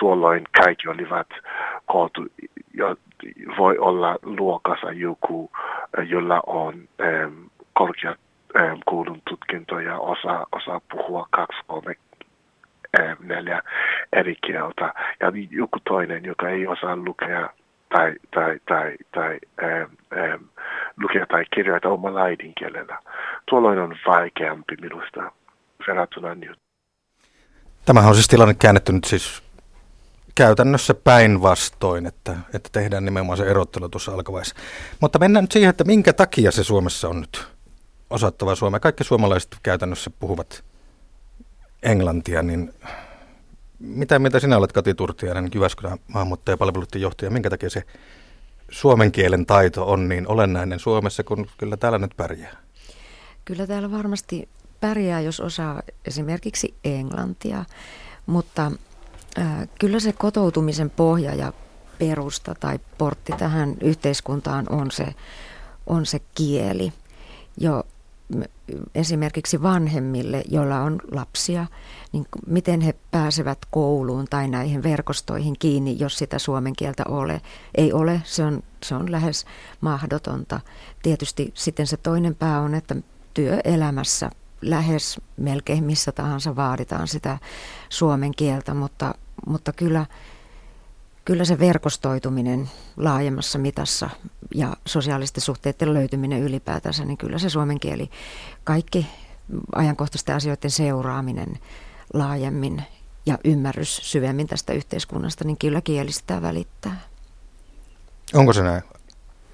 tuolloin 0.00 0.44
kaikki 0.62 0.88
olivat 0.88 1.26
koottu, 1.86 2.26
voi 3.58 3.78
olla 3.78 4.16
luokassa 4.22 4.92
joku, 4.92 5.50
jolla 6.08 6.40
on 6.46 6.88
ähm, 7.00 7.34
korkea 7.72 8.14
ähm, 8.56 8.78
koulun 8.86 9.22
tutkinto 9.28 9.78
ja 9.80 9.98
osaa, 9.98 10.46
osaa 10.52 10.80
puhua 10.90 11.26
kaksi, 11.30 11.58
kolme, 11.66 11.94
neljä 13.20 13.62
eri 14.12 14.36
kieltä. 14.46 14.94
Ja 15.20 15.32
joku 15.50 15.78
toinen, 15.84 16.24
joka 16.24 16.48
ei 16.48 16.66
osaa 16.66 16.96
lukea 16.96 17.50
tai, 17.88 18.14
tai, 18.34 18.60
tai, 18.68 18.96
tai 19.14 19.38
ähm, 19.62 19.92
ähm, 20.18 20.42
lukea 21.02 21.26
tai 21.26 21.44
kirjoita 21.54 21.88
omalla 21.88 22.22
äidinkielellä. 22.22 22.98
Tuolloin 23.48 23.78
on 23.78 23.96
vaikeampi 24.06 24.76
minusta 24.80 25.32
verrattuna 25.86 26.34
nyt. 26.34 26.58
Tämähän 27.84 28.08
on 28.08 28.14
siis 28.14 28.28
tilanne 28.28 28.54
käännetty 28.54 28.92
siis 29.06 29.42
käytännössä 30.40 30.94
päinvastoin, 30.94 32.06
että, 32.06 32.36
että 32.54 32.68
tehdään 32.72 33.04
nimenomaan 33.04 33.38
se 33.38 33.44
erottelu 33.44 33.88
tuossa 33.88 34.12
alkavaiheessa. 34.12 34.54
Mutta 35.00 35.18
mennään 35.18 35.42
nyt 35.44 35.52
siihen, 35.52 35.70
että 35.70 35.84
minkä 35.84 36.12
takia 36.12 36.52
se 36.52 36.64
Suomessa 36.64 37.08
on 37.08 37.20
nyt 37.20 37.46
osattava 38.10 38.54
Suomea. 38.54 38.80
Kaikki 38.80 39.04
suomalaiset 39.04 39.56
käytännössä 39.62 40.10
puhuvat 40.10 40.64
englantia, 41.82 42.42
niin 42.42 42.74
mitä 43.78 44.18
mieltä 44.18 44.40
sinä 44.40 44.56
olet 44.56 44.72
Kati 44.72 44.94
Turtiainen, 44.94 45.48
Jyväskylän 45.54 45.98
maahanmuuttajapalveluiden 46.08 47.00
johtaja, 47.00 47.30
minkä 47.30 47.50
takia 47.50 47.70
se 47.70 47.82
suomen 48.70 49.12
kielen 49.12 49.46
taito 49.46 49.90
on 49.90 50.08
niin 50.08 50.28
olennainen 50.28 50.78
Suomessa, 50.78 51.24
kun 51.24 51.46
kyllä 51.58 51.76
täällä 51.76 51.98
nyt 51.98 52.14
pärjää? 52.16 52.56
Kyllä 53.44 53.66
täällä 53.66 53.90
varmasti 53.90 54.48
pärjää, 54.80 55.20
jos 55.20 55.40
osaa 55.40 55.82
esimerkiksi 56.04 56.74
englantia, 56.84 57.64
mutta 58.26 58.72
kyllä 59.78 60.00
se 60.00 60.12
kotoutumisen 60.12 60.90
pohja 60.90 61.34
ja 61.34 61.52
perusta 61.98 62.54
tai 62.60 62.78
portti 62.98 63.32
tähän 63.32 63.76
yhteiskuntaan 63.80 64.66
on 64.70 64.90
se, 64.90 65.14
on 65.86 66.06
se 66.06 66.20
kieli. 66.34 66.92
Jo 67.60 67.84
esimerkiksi 68.94 69.62
vanhemmille, 69.62 70.42
joilla 70.48 70.80
on 70.80 71.00
lapsia, 71.12 71.66
niin 72.12 72.26
miten 72.46 72.80
he 72.80 72.94
pääsevät 73.10 73.58
kouluun 73.70 74.26
tai 74.30 74.48
näihin 74.48 74.82
verkostoihin 74.82 75.56
kiinni, 75.58 75.96
jos 75.98 76.18
sitä 76.18 76.38
suomen 76.38 76.76
kieltä 76.76 77.02
ole. 77.08 77.40
ei 77.74 77.92
ole. 77.92 78.22
Se 78.24 78.44
on, 78.44 78.62
se 78.82 78.94
on 78.94 79.12
lähes 79.12 79.46
mahdotonta. 79.80 80.60
Tietysti 81.02 81.50
sitten 81.54 81.86
se 81.86 81.96
toinen 81.96 82.34
pää 82.34 82.60
on, 82.60 82.74
että 82.74 82.96
työelämässä 83.34 84.30
lähes 84.62 85.20
melkein 85.36 85.84
missä 85.84 86.12
tahansa 86.12 86.56
vaaditaan 86.56 87.08
sitä 87.08 87.38
suomen 87.88 88.34
kieltä, 88.34 88.74
mutta, 88.74 89.14
mutta 89.46 89.72
kyllä, 89.72 90.06
kyllä 91.24 91.44
se 91.44 91.58
verkostoituminen 91.58 92.70
laajemmassa 92.96 93.58
mitassa 93.58 94.10
ja 94.54 94.76
sosiaalisten 94.86 95.42
suhteiden 95.42 95.94
löytyminen 95.94 96.42
ylipäätänsä, 96.42 97.04
niin 97.04 97.18
kyllä 97.18 97.38
se 97.38 97.48
suomen 97.50 97.80
kieli, 97.80 98.10
kaikki 98.64 99.06
ajankohtaisten 99.74 100.34
asioiden 100.36 100.70
seuraaminen 100.70 101.58
laajemmin 102.14 102.82
ja 103.26 103.38
ymmärrys 103.44 104.00
syvemmin 104.02 104.46
tästä 104.46 104.72
yhteiskunnasta, 104.72 105.44
niin 105.44 105.56
kyllä 105.56 105.80
kieli 105.80 106.12
sitä 106.12 106.42
välittää. 106.42 107.00
Onko 108.34 108.52
se 108.52 108.62
näin, 108.62 108.82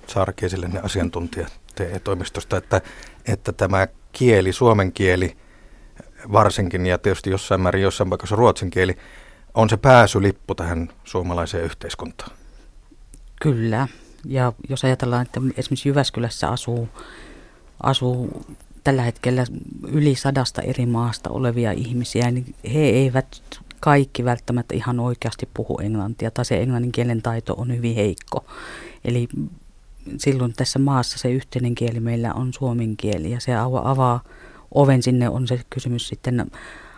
Saara 0.07 0.33
Kiesillinen 0.33 0.85
asiantuntija 0.85 1.47
TE-toimistosta, 1.75 2.57
että, 2.57 2.81
että 3.29 3.53
tämä 3.53 3.89
kieli, 4.13 4.53
suomen 4.53 4.93
kieli 4.93 5.37
varsinkin 6.33 6.87
ja 6.87 6.99
tietysti 6.99 7.31
jossain 7.31 7.61
määrin 7.61 7.83
jossain 7.83 8.11
paikassa 8.11 8.37
ruotsin 8.37 8.71
kieli, 8.71 8.97
on 9.55 9.71
se 9.71 9.77
pääsylippu 9.77 10.55
tähän 10.55 10.89
suomalaiseen 11.05 11.65
yhteiskuntaan? 11.65 12.31
Kyllä. 13.43 13.89
Ja 14.25 14.53
jos 14.69 14.85
ajatellaan, 14.85 15.23
että 15.23 15.41
esimerkiksi 15.57 15.89
Jyväskylässä 15.89 16.49
asuu, 16.49 16.89
asuu 17.83 18.47
tällä 18.85 19.03
hetkellä 19.03 19.45
yli 19.89 20.15
sadasta 20.15 20.63
eri 20.63 20.87
maasta 20.87 21.31
olevia 21.31 21.73
ihmisiä, 21.73 22.31
niin 22.31 22.55
he 22.75 22.81
eivät 22.81 23.43
kaikki 23.81 24.25
välttämättä 24.25 24.75
ihan 24.75 25.01
oikeasti 25.01 25.49
puhu 25.55 25.79
englantia, 25.83 26.31
tai 26.31 26.45
se 26.45 26.63
englannin 26.63 26.93
kielen 26.93 27.23
taito 27.23 27.55
on 27.55 27.77
hyvin 27.77 27.95
heikko. 27.95 28.45
Eli 29.05 29.29
silloin 30.19 30.53
tässä 30.57 30.79
maassa 30.79 31.19
se 31.19 31.31
yhteinen 31.31 31.75
kieli 31.75 32.01
meillä 32.01 32.35
on 32.35 32.53
suomen 32.53 32.97
kieli, 32.97 33.31
ja 33.31 33.41
se 33.41 33.55
avaa 33.85 34.23
oven 34.75 35.03
sinne, 35.03 35.29
on 35.29 35.49
se 35.49 35.61
kysymys 35.71 36.09
sitten 36.09 36.51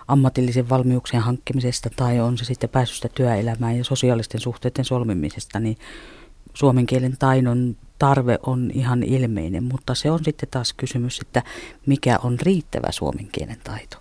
ammatillisen 0.08 0.68
valmiuksien 0.68 1.22
hankkimisesta 1.22 1.90
tai 1.96 2.20
on 2.20 2.38
se 2.38 2.44
sitten 2.44 2.70
pääsystä 2.70 3.08
työelämään 3.14 3.78
ja 3.78 3.84
sosiaalisten 3.84 4.40
suhteiden 4.40 4.84
solmimisesta, 4.84 5.60
niin 5.60 5.76
suomen 6.54 6.86
kielen 6.86 7.16
taidon 7.18 7.76
tarve 7.98 8.38
on 8.42 8.70
ihan 8.74 9.02
ilmeinen, 9.02 9.64
mutta 9.64 9.94
se 9.94 10.10
on 10.10 10.24
sitten 10.24 10.48
taas 10.50 10.72
kysymys, 10.72 11.20
että 11.20 11.42
mikä 11.86 12.18
on 12.22 12.36
riittävä 12.42 12.92
suomen 12.92 13.28
kielen 13.32 13.60
taito. 13.64 13.98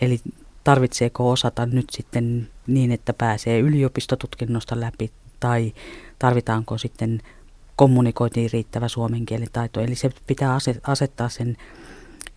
Eli 0.00 0.20
tarvitseeko 0.64 1.30
osata 1.30 1.66
nyt 1.66 1.86
sitten 1.90 2.48
niin, 2.66 2.92
että 2.92 3.12
pääsee 3.12 3.60
yliopistotutkinnosta 3.60 4.80
läpi 4.80 5.10
tai 5.40 5.72
tarvitaanko 6.18 6.78
sitten 6.78 7.20
kommunikointiin 7.78 8.50
riittävä 8.52 8.88
suomen 8.88 9.26
kielen 9.26 9.48
taito. 9.52 9.80
Eli 9.80 9.94
se 9.94 10.10
pitää 10.26 10.58
asettaa 10.86 11.28
sen 11.28 11.56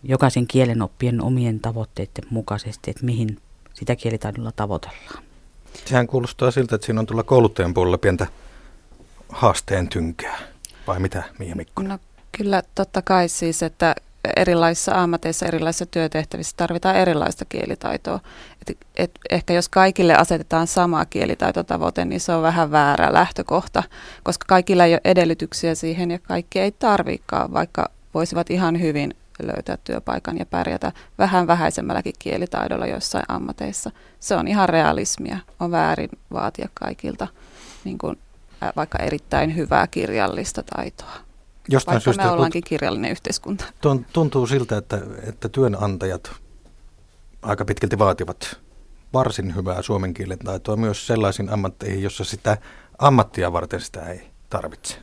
jokaisen 0.02 0.46
kielenoppien 0.46 1.22
omien 1.22 1.60
tavoitteiden 1.60 2.24
mukaisesti, 2.30 2.90
että 2.90 3.04
mihin 3.04 3.38
sitä 3.74 3.96
kielitaidolla 3.96 4.52
tavoitellaan. 4.52 5.24
Sehän 5.84 6.06
kuulostaa 6.06 6.50
siltä, 6.50 6.74
että 6.74 6.84
siinä 6.86 7.00
on 7.00 7.06
tulla 7.06 7.22
kouluttajan 7.22 7.74
puolella 7.74 7.98
pientä 7.98 8.26
haasteen 9.28 9.88
tynkää. 9.88 10.38
Vai 10.86 11.00
mitä, 11.00 11.22
Mia 11.38 11.56
Mikkonen? 11.56 11.90
No 11.90 11.98
kyllä 12.38 12.62
totta 12.74 13.02
kai 13.02 13.28
siis, 13.28 13.62
että 13.62 13.94
erilaisissa 14.36 15.02
ammateissa, 15.02 15.46
erilaisissa 15.46 15.86
työtehtävissä 15.86 16.56
tarvitaan 16.56 16.96
erilaista 16.96 17.44
kielitaitoa. 17.44 18.20
Et, 18.70 18.78
et 18.96 19.10
ehkä 19.30 19.54
jos 19.54 19.68
kaikille 19.68 20.14
asetetaan 20.14 20.66
sama 20.66 21.04
kielitaitotavoite, 21.04 22.04
niin 22.04 22.20
se 22.20 22.34
on 22.34 22.42
vähän 22.42 22.70
väärä 22.70 23.12
lähtökohta, 23.12 23.82
koska 24.22 24.44
kaikilla 24.48 24.84
ei 24.84 24.94
ole 24.94 25.00
edellytyksiä 25.04 25.74
siihen 25.74 26.10
ja 26.10 26.18
kaikki 26.18 26.60
ei 26.60 26.72
tarvikaan, 26.72 27.52
vaikka 27.52 27.90
voisivat 28.14 28.50
ihan 28.50 28.80
hyvin 28.80 29.14
löytää 29.42 29.78
työpaikan 29.84 30.38
ja 30.38 30.46
pärjätä 30.46 30.92
vähän 31.18 31.46
vähäisemmälläkin 31.46 32.12
kielitaidolla 32.18 32.86
joissain 32.86 33.24
ammateissa. 33.28 33.90
Se 34.20 34.36
on 34.36 34.48
ihan 34.48 34.68
realismia. 34.68 35.38
On 35.60 35.70
väärin 35.70 36.10
vaatia 36.32 36.68
kaikilta 36.74 37.28
niin 37.84 37.98
kuin, 37.98 38.18
vaikka 38.76 38.98
erittäin 38.98 39.56
hyvää 39.56 39.86
kirjallista 39.86 40.62
taitoa. 40.62 41.12
Jostain 41.68 41.94
vaikka 41.94 42.04
syystä, 42.04 42.24
me 42.24 42.30
ollaankin 42.30 42.62
kirjallinen 42.64 43.10
yhteiskunta. 43.10 43.64
Tuntuu 44.12 44.46
siltä, 44.46 44.76
että, 44.76 45.00
että 45.28 45.48
työnantajat 45.48 46.32
aika 47.42 47.64
pitkälti 47.64 47.98
vaativat 47.98 48.60
varsin 49.12 49.54
hyvää 49.54 49.82
suomen 49.82 50.14
kielen 50.14 50.38
taitoa 50.38 50.76
myös 50.76 51.06
sellaisiin 51.06 51.52
ammatteihin, 51.52 52.02
jossa 52.02 52.24
sitä 52.24 52.56
ammattia 52.98 53.52
varten 53.52 53.80
sitä 53.80 54.08
ei 54.08 54.30
tarvitse. 54.50 54.98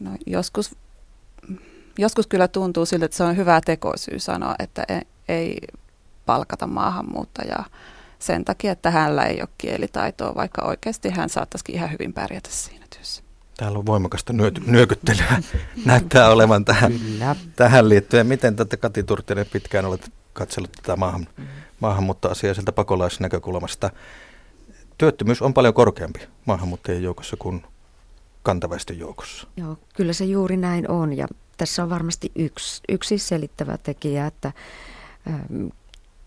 No, 0.00 0.10
joskus 0.26 0.76
joskus 1.98 2.26
kyllä 2.26 2.48
tuntuu 2.48 2.86
siltä, 2.86 3.04
että 3.04 3.16
se 3.16 3.24
on 3.24 3.36
hyvä 3.36 3.60
tekosyy 3.60 4.18
sanoa, 4.18 4.54
että 4.58 4.84
ei, 4.88 5.02
ei 5.28 5.58
palkata 6.26 6.66
maahanmuuttajaa 6.66 7.64
sen 8.18 8.44
takia, 8.44 8.72
että 8.72 8.90
hänellä 8.90 9.24
ei 9.24 9.40
ole 9.40 9.48
kielitaitoa, 9.58 10.34
vaikka 10.34 10.62
oikeasti 10.62 11.10
hän 11.10 11.28
saattaisikin 11.28 11.74
ihan 11.74 11.92
hyvin 11.92 12.12
pärjätä 12.12 12.48
siinä 12.52 12.86
työssä. 12.96 13.22
Täällä 13.56 13.78
on 13.78 13.86
voimakasta 13.86 14.32
nyö- 14.32 14.60
nyökyttelyä 14.66 15.42
näyttää 15.84 16.30
olevan 16.30 16.64
tähän, 16.64 16.92
tähän 17.56 17.88
liittyen. 17.88 18.26
Miten 18.26 18.56
tätä 18.56 18.76
Kati 18.76 19.02
Turtinen 19.02 19.46
pitkään 19.52 19.84
olet 19.84 20.10
katsellut 20.34 20.72
tätä 20.72 20.96
maahan, 20.96 21.26
maahanmuuttoasiaa 21.80 22.54
sieltä 22.54 22.72
pakolaisnäkökulmasta? 22.72 23.90
Työttömyys 24.98 25.42
on 25.42 25.54
paljon 25.54 25.74
korkeampi 25.74 26.20
maahanmuuttajien 26.44 27.02
joukossa 27.02 27.36
kuin 27.36 27.64
kantaväestön 28.42 28.98
joukossa. 28.98 29.46
Joo, 29.56 29.78
kyllä 29.96 30.12
se 30.12 30.24
juuri 30.24 30.56
näin 30.56 30.90
on 30.90 31.12
ja 31.12 31.26
tässä 31.56 31.82
on 31.82 31.90
varmasti 31.90 32.32
yksi, 32.34 32.82
yksi 32.88 33.18
selittävä 33.18 33.78
tekijä, 33.78 34.26
että 34.26 34.52
ähm, 35.28 35.66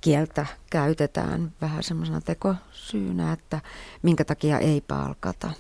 kieltä 0.02 0.46
käytetään 0.70 1.52
vähän 1.62 1.84
semmoisena 1.84 2.22
tekosyynä, 2.22 3.34
että 3.34 3.62
minkä 4.02 4.26
takia 4.26 4.60
ei 4.60 4.82
palkata. 4.82 5.52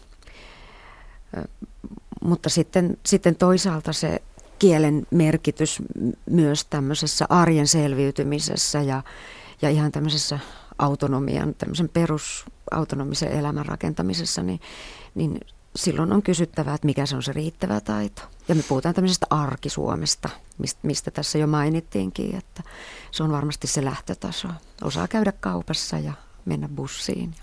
Mutta 2.21 2.49
sitten, 2.49 2.97
sitten 3.05 3.35
toisaalta 3.35 3.93
se 3.93 4.21
kielen 4.59 5.07
merkitys 5.11 5.81
myös 6.29 6.65
tämmöisessä 6.65 7.25
arjen 7.29 7.67
selviytymisessä 7.67 8.81
ja, 8.81 9.03
ja 9.61 9.69
ihan 9.69 9.91
tämmöisessä 9.91 10.39
autonomian, 10.77 11.55
tämmöisen 11.55 11.89
perusautonomisen 11.89 13.31
elämän 13.31 13.65
rakentamisessa, 13.65 14.43
niin, 14.43 14.59
niin 15.15 15.39
silloin 15.75 16.13
on 16.13 16.21
kysyttävä, 16.21 16.73
että 16.73 16.85
mikä 16.85 17.05
se 17.05 17.15
on 17.15 17.23
se 17.23 17.33
riittävä 17.33 17.81
taito. 17.81 18.21
Ja 18.47 18.55
me 18.55 18.63
puhutaan 18.63 18.95
tämmöisestä 18.95 19.27
arkisuomesta, 19.29 20.29
mistä 20.83 21.11
tässä 21.11 21.37
jo 21.37 21.47
mainittiinkin, 21.47 22.35
että 22.35 22.63
se 23.11 23.23
on 23.23 23.31
varmasti 23.31 23.67
se 23.67 23.85
lähtötaso. 23.85 24.47
Osaa 24.81 25.07
käydä 25.07 25.31
kaupassa 25.31 25.99
ja 25.99 26.13
mennä 26.45 26.69
bussiin. 26.69 27.35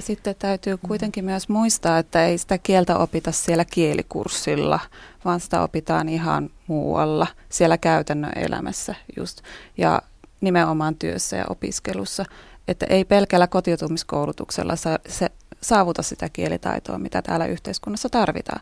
Sitten 0.00 0.34
täytyy 0.38 0.76
kuitenkin 0.76 1.24
myös 1.24 1.48
muistaa, 1.48 1.98
että 1.98 2.26
ei 2.26 2.38
sitä 2.38 2.58
kieltä 2.58 2.98
opita 2.98 3.32
siellä 3.32 3.64
kielikurssilla, 3.64 4.80
vaan 5.24 5.40
sitä 5.40 5.62
opitaan 5.62 6.08
ihan 6.08 6.50
muualla, 6.66 7.26
siellä 7.48 7.78
käytännön 7.78 8.32
elämässä 8.36 8.94
just. 9.16 9.42
Ja 9.78 10.02
nimenomaan 10.40 10.94
työssä 10.94 11.36
ja 11.36 11.44
opiskelussa. 11.48 12.24
Että 12.68 12.86
ei 12.86 13.04
pelkällä 13.04 13.46
kotiutumiskoulutuksella 13.46 14.76
se 15.08 15.30
saavuta 15.60 16.02
sitä 16.02 16.28
kielitaitoa, 16.28 16.98
mitä 16.98 17.22
täällä 17.22 17.46
yhteiskunnassa 17.46 18.08
tarvitaan. 18.08 18.60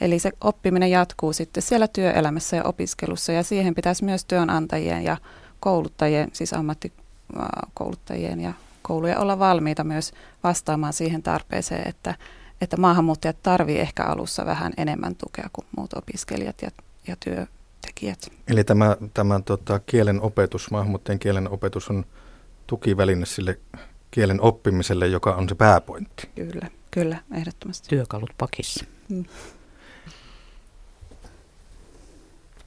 Eli 0.00 0.18
se 0.18 0.30
oppiminen 0.40 0.90
jatkuu 0.90 1.32
sitten 1.32 1.62
siellä 1.62 1.88
työelämässä 1.88 2.56
ja 2.56 2.64
opiskelussa 2.64 3.32
ja 3.32 3.42
siihen 3.42 3.74
pitäisi 3.74 4.04
myös 4.04 4.24
työnantajien 4.24 5.04
ja 5.04 5.16
kouluttajien, 5.60 6.30
siis 6.32 6.52
ammattikouluttajien 6.52 8.40
ja 8.40 8.52
koulujen 8.90 9.18
olla 9.18 9.38
valmiita 9.38 9.84
myös 9.84 10.12
vastaamaan 10.44 10.92
siihen 10.92 11.22
tarpeeseen, 11.22 11.88
että, 11.88 12.14
että 12.60 12.76
maahanmuuttajat 12.76 13.42
tarvii 13.42 13.78
ehkä 13.78 14.04
alussa 14.04 14.46
vähän 14.46 14.72
enemmän 14.76 15.16
tukea 15.16 15.48
kuin 15.52 15.66
muut 15.76 15.92
opiskelijat 15.92 16.62
ja, 16.62 16.70
ja 17.06 17.16
työtekijät. 17.24 18.32
Eli 18.48 18.64
tämä, 18.64 18.96
tämä 19.14 19.40
tota, 19.44 19.78
kielen 19.78 20.20
opetus, 20.20 20.70
maahanmuuttajien 20.70 21.18
kielen 21.18 21.50
opetus 21.50 21.90
on 21.90 22.04
tukiväline 22.66 23.26
sille 23.26 23.58
kielen 24.10 24.40
oppimiselle, 24.40 25.06
joka 25.06 25.34
on 25.34 25.48
se 25.48 25.54
pääpointti. 25.54 26.28
Kyllä, 26.34 26.68
kyllä, 26.90 27.18
ehdottomasti. 27.34 27.88
Työkalut 27.88 28.30
pakissa. 28.38 28.84
Mm. 29.08 29.24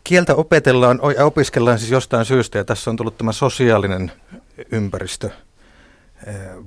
Kieltä 0.04 0.36
opetellaan 0.36 1.00
ja 1.18 1.26
opiskellaan 1.26 1.80
siis 1.80 1.92
jostain 1.92 2.26
syystä, 2.26 2.58
ja 2.58 2.66
tässä 2.66 2.90
on 2.90 2.96
tullut 2.96 3.18
tämä 3.18 3.32
sosiaalinen 3.32 4.12
ympäristö 4.72 5.30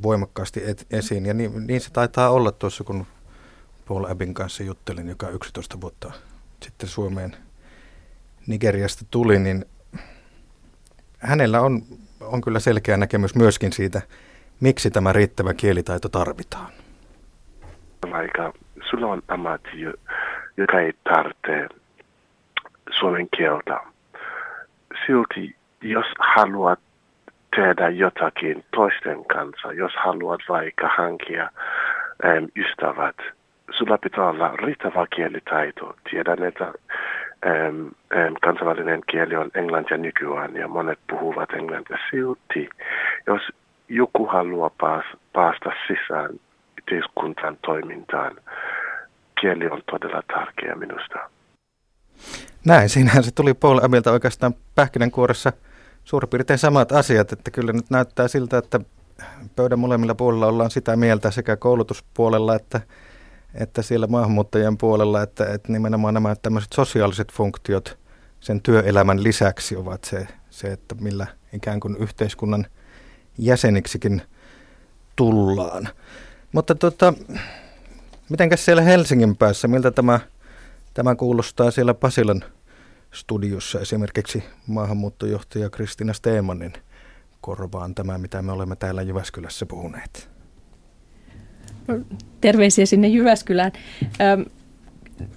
voimakkaasti 0.02 0.70
et, 0.70 0.86
esiin. 0.90 1.26
Ja 1.26 1.34
niin, 1.34 1.66
niin 1.66 1.80
se 1.80 1.90
taitaa 1.92 2.30
olla 2.30 2.52
tuossa, 2.52 2.84
kun 2.84 3.06
Paul 3.88 4.04
Abin 4.04 4.34
kanssa 4.34 4.62
juttelin, 4.62 5.08
joka 5.08 5.28
11 5.28 5.80
vuotta 5.80 6.12
sitten 6.62 6.88
Suomeen 6.88 7.36
Nigeriasta 8.46 9.04
tuli, 9.10 9.38
niin 9.38 9.64
hänellä 11.18 11.60
on, 11.60 11.82
on 12.20 12.40
kyllä 12.40 12.60
selkeä 12.60 12.96
näkemys 12.96 13.34
myöskin 13.34 13.72
siitä, 13.72 14.02
miksi 14.60 14.90
tämä 14.90 15.12
riittävä 15.12 15.54
kielitaito 15.54 16.08
tarvitaan. 16.08 16.72
Vaikka 18.10 18.52
sulla 18.90 19.06
on 19.06 19.22
ammatti, 19.28 19.80
joka 20.56 20.80
ei 20.80 20.92
tarvitse 21.04 21.68
suomen 22.98 23.28
kieltä, 23.36 23.80
silti 25.06 25.56
jos 25.82 26.06
haluat 26.18 26.80
tehdä 27.56 27.88
jotakin 27.88 28.64
toisten 28.75 29.25
kanssa, 29.25 29.72
jos 29.72 29.92
haluat 30.04 30.40
vaikka 30.48 30.90
hankia 30.96 31.50
äm, 32.25 32.48
ystävät, 32.56 33.16
sulla 33.70 33.98
pitää 33.98 34.28
olla 34.28 34.48
riittävä 34.56 35.06
kielitaito. 35.16 35.96
Tiedän, 36.10 36.44
että 36.44 36.64
äm, 37.46 37.90
äm, 38.16 38.34
kansainvälinen 38.42 39.00
kieli 39.10 39.36
on 39.36 39.50
englantia 39.54 39.96
nykyään 39.96 40.56
ja 40.56 40.68
monet 40.68 40.98
puhuvat 41.10 41.50
englantia 41.52 41.98
silti. 42.10 42.68
Jos 43.26 43.42
joku 43.88 44.26
haluaa 44.26 44.70
paas, 44.80 45.04
päästä 45.32 45.70
sisään 45.86 46.30
yhteiskuntaan 46.78 47.56
toimintaan, 47.64 48.36
kieli 49.40 49.66
on 49.68 49.82
todella 49.90 50.22
tärkeä 50.34 50.75
minusta. 50.75 51.18
Näin, 52.66 52.88
siinähän 52.88 53.22
se 53.22 53.34
tuli 53.34 53.54
Paul 53.54 53.78
Amilta 53.82 54.12
oikeastaan 54.12 54.54
pähkinänkuoressa 54.75 55.52
suurin 56.06 56.28
piirtein 56.28 56.58
samat 56.58 56.92
asiat, 56.92 57.32
että 57.32 57.50
kyllä 57.50 57.72
nyt 57.72 57.90
näyttää 57.90 58.28
siltä, 58.28 58.58
että 58.58 58.80
pöydän 59.56 59.78
molemmilla 59.78 60.14
puolilla 60.14 60.46
ollaan 60.46 60.70
sitä 60.70 60.96
mieltä 60.96 61.30
sekä 61.30 61.56
koulutuspuolella 61.56 62.54
että, 62.54 62.80
että 63.54 63.82
siellä 63.82 64.06
maahanmuuttajien 64.06 64.78
puolella, 64.78 65.22
että, 65.22 65.46
että 65.52 65.72
nimenomaan 65.72 66.14
nämä 66.14 66.36
tämmöiset 66.36 66.72
sosiaaliset 66.72 67.32
funktiot 67.32 67.98
sen 68.40 68.62
työelämän 68.62 69.22
lisäksi 69.22 69.76
ovat 69.76 70.04
se, 70.04 70.26
se, 70.50 70.72
että 70.72 70.94
millä 70.94 71.26
ikään 71.52 71.80
kuin 71.80 71.96
yhteiskunnan 71.96 72.66
jäseniksikin 73.38 74.22
tullaan. 75.16 75.88
Mutta 76.52 76.75
tota, 76.75 77.14
mitenkäs 78.28 78.64
siellä 78.64 78.82
Helsingin 78.82 79.36
päässä, 79.36 79.68
miltä 79.68 79.90
tämä, 79.90 80.20
tämä 80.94 81.14
kuulostaa 81.14 81.70
siellä 81.70 81.94
Pasilan 81.94 82.44
studiossa 83.16 83.80
esimerkiksi 83.80 84.44
maahanmuuttojohtaja 84.66 85.70
Kristina 85.70 86.12
Steemanin 86.12 86.73
korvaan 87.40 87.94
tämä, 87.94 88.18
mitä 88.18 88.42
me 88.42 88.52
olemme 88.52 88.76
täällä 88.76 89.02
Jyväskylässä 89.02 89.66
puhuneet? 89.66 90.30
Terveisiä 92.40 92.87
sinne 92.87 93.08
Jyväskylään. 93.08 93.73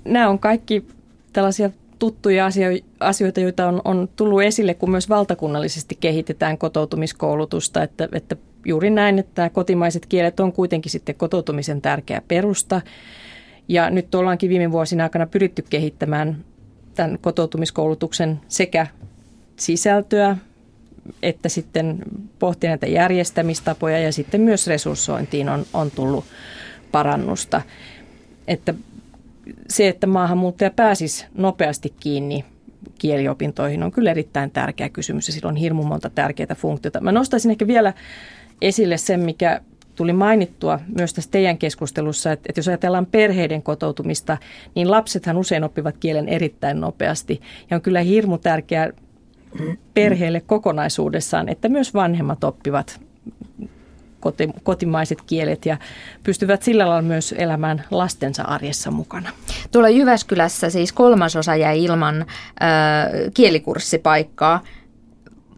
Nämä 0.06 0.30
on 0.30 0.40
kaikki 0.40 0.88
tällaisia 1.34 1.70
tuttuja 2.00 2.50
asioita, 3.00 3.40
joita 3.40 3.68
on, 3.68 3.82
on 3.86 4.10
tullut 4.16 4.42
esille, 4.42 4.74
kun 4.74 4.92
myös 4.92 5.10
valtakunnallisesti 5.10 5.98
kehitetään 6.00 6.58
kotoutumiskoulutusta, 6.58 7.84
että, 7.84 8.10
että 8.12 8.36
juuri 8.66 8.90
näin, 8.90 9.20
että 9.20 9.50
kotimaiset 9.50 10.06
kielet 10.06 10.40
on 10.40 10.54
kuitenkin 10.54 10.92
sitten 10.92 11.16
kotoutumisen 11.16 11.82
tärkeä 11.82 12.22
perusta. 12.28 12.82
Ja 13.68 13.90
nyt 13.90 14.16
ollaankin 14.16 14.50
viime 14.50 14.72
vuosina 14.72 15.04
aikana 15.04 15.28
pyritty 15.28 15.64
kehittämään 15.70 16.46
tämän 17.00 17.20
kotoutumiskoulutuksen 17.22 18.42
sekä 18.48 18.88
sisältöä 19.56 20.38
että 21.24 21.50
sitten 21.50 22.00
pohtia 22.40 22.70
näitä 22.70 22.88
järjestämistapoja 22.88 24.00
ja 24.00 24.12
sitten 24.12 24.42
myös 24.42 24.68
resurssointiin 24.68 25.50
on, 25.50 25.66
on 25.74 25.92
tullut 25.92 26.26
parannusta. 26.92 27.62
Että 28.48 28.74
se, 29.70 29.88
että 29.88 30.08
maahanmuuttaja 30.08 30.72
pääsisi 30.72 31.26
nopeasti 31.34 31.94
kiinni 32.00 32.46
kieliopintoihin 32.98 33.84
on 33.84 33.92
kyllä 33.92 34.12
erittäin 34.12 34.52
tärkeä 34.52 34.90
kysymys 34.90 35.28
ja 35.28 35.34
sillä 35.34 35.50
on 35.50 35.56
hirmu 35.56 35.84
monta 35.84 36.10
tärkeää 36.10 36.56
funktiota. 36.56 37.02
Mä 37.02 37.12
nostaisin 37.12 37.52
ehkä 37.52 37.68
vielä 37.68 37.94
esille 38.62 38.98
sen, 38.98 39.20
mikä 39.20 39.62
tuli 40.00 40.14
mainittua 40.14 40.80
myös 40.98 41.14
tässä 41.14 41.32
teidän 41.32 41.58
keskustelussa, 41.58 42.32
että, 42.32 42.46
että 42.50 42.60
jos 42.60 42.68
ajatellaan 42.68 43.06
perheiden 43.06 43.62
kotoutumista, 43.62 44.38
niin 44.76 44.92
lapsethan 44.92 45.38
usein 45.38 45.64
oppivat 45.64 45.98
kielen 45.98 46.30
erittäin 46.30 46.82
nopeasti. 46.82 47.42
Ja 47.70 47.78
on 47.78 47.82
kyllä 47.82 48.00
hirmu 48.00 48.38
tärkeää 48.38 48.90
perheelle 49.94 50.42
kokonaisuudessaan, 50.42 51.50
että 51.50 51.70
myös 51.70 51.94
vanhemmat 51.94 52.44
oppivat 52.44 53.00
koti, 54.20 54.50
kotimaiset 54.64 55.22
kielet 55.22 55.66
ja 55.66 55.78
pystyvät 56.24 56.64
sillä 56.64 56.88
lailla 56.88 57.02
myös 57.02 57.36
elämään 57.38 57.84
lastensa 57.92 58.44
arjessa 58.44 58.92
mukana. 58.92 59.30
Tuolla 59.72 59.90
Jyväskylässä 59.90 60.70
siis 60.70 60.94
kolmasosa 60.94 61.56
jäi 61.56 61.84
ilman 61.84 62.22
äh, 62.22 62.28
kielikurssipaikkaa 63.34 64.64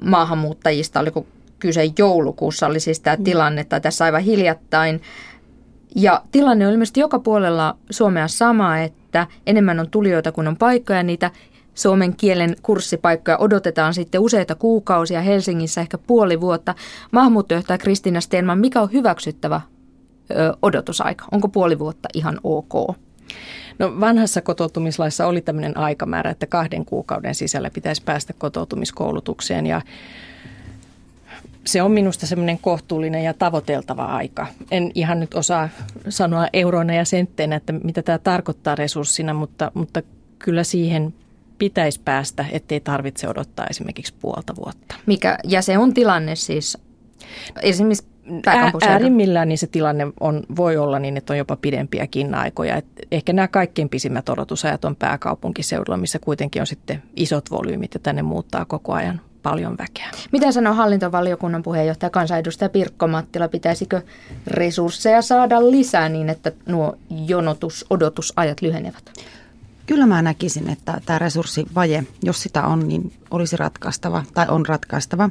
maahanmuuttajista, 0.06 1.00
oliko 1.00 1.26
kyse 1.62 1.92
joulukuussa, 1.98 2.68
oli 2.68 2.80
siis 2.80 3.00
tämä 3.00 3.16
mm. 3.16 3.24
tilanne, 3.24 3.64
tai 3.64 3.82
tässä 3.82 4.06
aivan 4.06 4.22
hiljattain. 4.22 5.02
Ja 5.96 6.22
tilanne 6.32 6.68
on 6.68 6.74
ilmeisesti 6.74 7.00
joka 7.00 7.20
puolella 7.20 7.78
Suomea 7.90 8.28
sama, 8.28 8.80
että 8.80 9.28
enemmän 9.48 9.80
on 9.80 9.90
tulijoita 9.90 10.32
kuin 10.32 10.48
on 10.48 10.58
paikkoja, 10.58 11.04
niitä 11.04 11.32
suomen 11.76 12.16
kielen 12.16 12.56
kurssipaikkoja 12.62 13.38
odotetaan 13.38 13.94
sitten 13.94 14.22
useita 14.22 14.56
kuukausia, 14.56 15.22
Helsingissä 15.22 15.82
ehkä 15.82 15.98
puoli 15.98 16.42
vuotta. 16.42 16.76
Maahanmuuttojohtaja 17.12 17.78
Kristiina 17.78 18.22
Stenman, 18.22 18.60
mikä 18.60 18.82
on 18.82 18.92
hyväksyttävä 18.94 19.62
ö, 20.32 20.54
odotusaika? 20.62 21.26
Onko 21.32 21.48
puoli 21.48 21.80
vuotta 21.80 22.10
ihan 22.14 22.40
ok? 22.44 22.74
No 23.80 24.00
vanhassa 24.00 24.42
kotoutumislaissa 24.42 25.28
oli 25.28 25.42
tämmöinen 25.42 25.78
aikamäärä, 25.78 26.32
että 26.32 26.46
kahden 26.46 26.86
kuukauden 26.86 27.36
sisällä 27.36 27.70
pitäisi 27.70 28.04
päästä 28.04 28.34
kotoutumiskoulutukseen 28.34 29.68
ja 29.68 29.82
se 31.66 31.82
on 31.82 31.92
minusta 31.92 32.28
semmoinen 32.28 32.60
kohtuullinen 32.60 33.24
ja 33.24 33.34
tavoiteltava 33.34 34.06
aika. 34.06 34.48
En 34.72 34.92
ihan 34.96 35.20
nyt 35.20 35.34
osaa 35.34 35.70
sanoa 36.10 36.48
euroina 36.54 36.94
ja 36.94 37.06
sentteinä, 37.06 37.56
että 37.56 37.74
mitä 37.74 38.02
tämä 38.02 38.18
tarkoittaa 38.18 38.76
resurssina, 38.76 39.34
mutta, 39.34 39.72
mutta 39.74 40.02
kyllä 40.40 40.64
siihen 40.64 41.14
pitäisi 41.58 42.02
päästä, 42.06 42.46
ettei 42.52 42.80
tarvitse 42.80 43.28
odottaa 43.28 43.68
esimerkiksi 43.70 44.14
puolta 44.20 44.56
vuotta. 44.56 44.96
Mikä, 45.06 45.38
ja 45.44 45.62
se 45.62 45.78
on 45.78 45.94
tilanne 45.94 46.36
siis 46.36 46.78
esimerkiksi 47.62 48.12
Äärimmillään 48.88 49.48
niin 49.48 49.58
se 49.58 49.68
tilanne 49.68 50.08
on, 50.20 50.44
voi 50.56 50.78
olla 50.78 51.00
niin, 51.00 51.18
että 51.18 51.34
on 51.34 51.38
jopa 51.38 51.56
pidempiäkin 51.56 52.36
aikoja. 52.36 52.76
Et 52.76 52.86
ehkä 53.12 53.34
nämä 53.34 53.48
kaikkein 53.48 53.90
pisimmät 53.90 54.30
odotusajat 54.30 54.86
on 54.86 54.96
pääkaupunkiseudulla, 54.96 55.98
missä 55.98 56.20
kuitenkin 56.20 56.62
on 56.62 56.68
sitten 56.68 57.04
isot 57.16 57.52
volyymit 57.52 57.94
ja 57.94 58.00
tänne 58.00 58.22
muuttaa 58.22 58.66
koko 58.66 58.94
ajan 58.94 59.22
paljon 59.44 59.78
väkeä. 59.78 60.12
Mitä 60.32 60.52
sanoo 60.52 60.74
hallintovaliokunnan 60.74 61.64
puheenjohtaja 61.64 62.10
kansanedustaja 62.10 62.70
Pirkko 62.70 63.08
Mattila? 63.08 63.48
Pitäisikö 63.48 64.02
resursseja 64.48 65.22
saada 65.22 65.72
lisää 65.72 66.10
niin, 66.10 66.30
että 66.30 66.52
nuo 66.66 66.98
jonotus, 67.10 67.86
odotusajat 67.90 68.62
lyhenevät? 68.62 69.12
Kyllä 69.86 70.06
mä 70.06 70.22
näkisin, 70.22 70.70
että 70.70 71.02
tämä 71.06 71.20
resurssivaje, 71.20 72.04
jos 72.24 72.42
sitä 72.42 72.66
on, 72.66 72.88
niin 72.88 73.14
olisi 73.32 73.58
ratkaistava 73.58 74.24
tai 74.34 74.46
on 74.50 74.66
ratkaistava. 74.66 75.30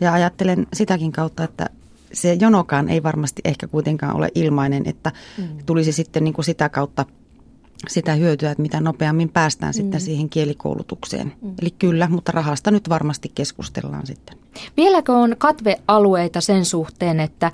Ja 0.00 0.12
ajattelen 0.12 0.66
sitäkin 0.72 1.12
kautta, 1.12 1.44
että 1.44 1.70
se 2.12 2.34
jonokaan 2.40 2.88
ei 2.88 3.02
varmasti 3.02 3.42
ehkä 3.44 3.66
kuitenkaan 3.68 4.16
ole 4.16 4.28
ilmainen, 4.34 4.82
että 4.86 5.12
mm. 5.38 5.48
tulisi 5.66 5.92
sitten 5.92 6.24
niin 6.24 6.34
kuin 6.34 6.44
sitä 6.44 6.68
kautta 6.68 7.06
sitä 7.88 8.14
hyötyä, 8.14 8.50
että 8.50 8.62
mitä 8.62 8.80
nopeammin 8.80 9.28
päästään 9.28 9.70
mm. 9.70 9.74
sitten 9.74 10.00
siihen 10.00 10.28
kielikoulutukseen. 10.28 11.32
Mm. 11.42 11.54
Eli 11.62 11.70
kyllä, 11.70 12.08
mutta 12.08 12.32
rahasta 12.32 12.70
nyt 12.70 12.88
varmasti 12.88 13.32
keskustellaan 13.34 14.06
sitten. 14.06 14.38
Vieläkö 14.76 15.12
on 15.12 15.34
katvealueita 15.38 16.40
sen 16.40 16.64
suhteen, 16.64 17.20
että, 17.20 17.52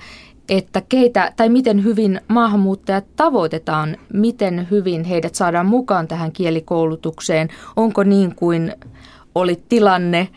että 0.49 0.81
keitä 0.89 1.33
tai 1.35 1.49
miten 1.49 1.83
hyvin 1.83 2.21
maahanmuuttajat 2.27 3.05
tavoitetaan, 3.15 3.97
miten 4.13 4.67
hyvin 4.71 5.03
heidät 5.03 5.35
saadaan 5.35 5.65
mukaan 5.65 6.07
tähän 6.07 6.31
kielikoulutukseen? 6.31 7.49
Onko 7.75 8.03
niin 8.03 8.35
kuin 8.35 8.73
oli 9.35 9.63
tilanne 9.69 10.27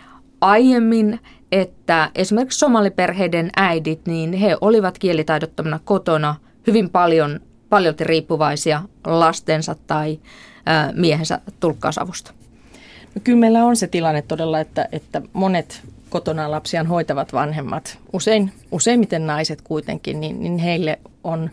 aiemmin, 0.40 1.20
että 1.52 2.10
esimerkiksi 2.14 2.58
somaliperheiden 2.58 3.50
äidit, 3.56 4.06
niin 4.06 4.32
he 4.32 4.56
olivat 4.60 4.98
kielitaidottomana 4.98 5.80
kotona 5.84 6.34
hyvin 6.66 6.90
paljon 6.90 7.40
paljolti 7.74 8.04
riippuvaisia 8.04 8.82
lastensa 9.04 9.76
tai 9.86 10.18
miehensä 10.92 11.40
tulkkausavusta? 11.60 12.32
No 13.14 13.20
kyllä 13.24 13.38
meillä 13.38 13.64
on 13.64 13.76
se 13.76 13.86
tilanne 13.86 14.22
todella, 14.22 14.60
että, 14.60 14.88
että 14.92 15.22
monet 15.32 15.82
kotona 16.10 16.50
lapsiaan 16.50 16.86
hoitavat 16.86 17.32
vanhemmat, 17.32 17.98
usein, 18.12 18.52
useimmiten 18.70 19.26
naiset 19.26 19.62
kuitenkin, 19.62 20.20
niin, 20.20 20.40
niin 20.40 20.58
heille 20.58 20.98
on, 21.24 21.50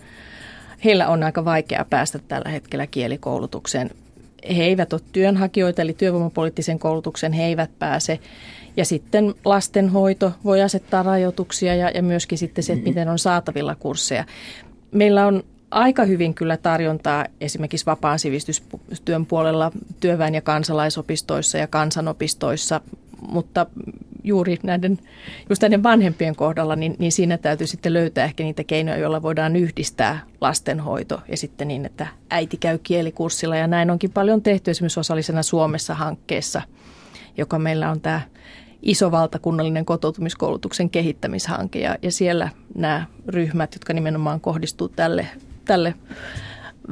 heillä 0.85 1.07
on 1.07 1.23
aika 1.23 1.45
vaikea 1.45 1.85
päästä 1.89 2.19
tällä 2.19 2.49
hetkellä 2.49 2.87
kielikoulutukseen. 2.87 3.89
He 4.57 4.63
eivät 4.63 4.93
ole 4.93 5.01
työnhakijoita, 5.11 5.81
eli 5.81 5.93
työvoimapoliittisen 5.93 6.79
koulutuksen 6.79 7.33
he 7.33 7.43
eivät 7.43 7.71
pääse. 7.79 8.19
Ja 8.77 8.85
sitten 8.85 9.33
lastenhoito 9.45 10.31
voi 10.43 10.61
asettaa 10.61 11.03
rajoituksia 11.03 11.75
ja, 11.75 11.89
ja 11.89 12.03
myöskin 12.03 12.37
sitten 12.37 12.63
se, 12.63 12.73
että 12.73 12.89
miten 12.89 13.09
on 13.09 13.19
saatavilla 13.19 13.75
kursseja. 13.75 14.25
Meillä 14.91 15.27
on 15.27 15.43
aika 15.71 16.05
hyvin 16.05 16.33
kyllä 16.33 16.57
tarjontaa 16.57 17.25
esimerkiksi 17.41 17.85
vapaan 17.85 18.19
sivistystyön 18.19 19.25
puolella 19.25 19.71
työväen- 19.99 20.35
ja 20.35 20.41
kansalaisopistoissa 20.41 21.57
ja 21.57 21.67
kansanopistoissa, 21.67 22.81
mutta 23.21 23.65
juuri 24.23 24.57
näiden, 24.63 24.99
just 25.49 25.61
näiden 25.61 25.83
vanhempien 25.83 26.35
kohdalla, 26.35 26.75
niin, 26.75 26.95
niin 26.99 27.11
siinä 27.11 27.37
täytyy 27.37 27.67
sitten 27.67 27.93
löytää 27.93 28.25
ehkä 28.25 28.43
niitä 28.43 28.63
keinoja, 28.63 28.97
joilla 28.97 29.21
voidaan 29.21 29.55
yhdistää 29.55 30.19
lastenhoito 30.41 31.21
ja 31.27 31.37
sitten 31.37 31.67
niin, 31.67 31.85
että 31.85 32.07
äiti 32.29 32.57
käy 32.57 32.77
kielikurssilla. 32.83 33.55
Ja 33.55 33.67
näin 33.67 33.91
onkin 33.91 34.11
paljon 34.11 34.41
tehty 34.41 34.71
esimerkiksi 34.71 34.99
osallisena 34.99 35.43
Suomessa 35.43 35.95
hankkeessa, 35.95 36.61
joka 37.37 37.59
meillä 37.59 37.91
on 37.91 38.01
tämä 38.01 38.21
iso 38.81 39.11
valtakunnallinen 39.11 39.85
kotoutumiskoulutuksen 39.85 40.89
kehittämishanke. 40.89 41.79
Ja, 41.79 41.97
ja 42.01 42.11
siellä 42.11 42.49
nämä 42.75 43.05
ryhmät, 43.27 43.73
jotka 43.73 43.93
nimenomaan 43.93 44.41
kohdistuu 44.41 44.89
tälle, 44.89 45.27
tälle 45.65 45.93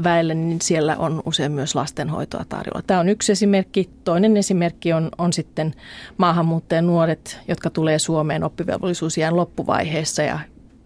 väelle, 0.04 0.34
niin 0.34 0.62
siellä 0.62 0.98
on 0.98 1.22
usein 1.26 1.52
myös 1.52 1.76
lastenhoitoa 1.76 2.46
tarjolla. 2.50 2.82
Tämä 2.88 3.00
on 3.00 3.10
yksi 3.10 3.32
esimerkki. 3.32 3.90
Toinen 4.04 4.38
esimerkki 4.38 4.94
on, 4.94 5.10
on 5.18 5.34
sitten 5.34 5.74
maahanmuuttajan 6.18 6.88
nuoret, 6.88 7.40
jotka 7.48 7.70
tulee 7.70 8.00
Suomeen 8.00 8.44
oppivelvollisuusjään 8.44 9.36
loppuvaiheessa 9.36 10.22
ja 10.22 10.40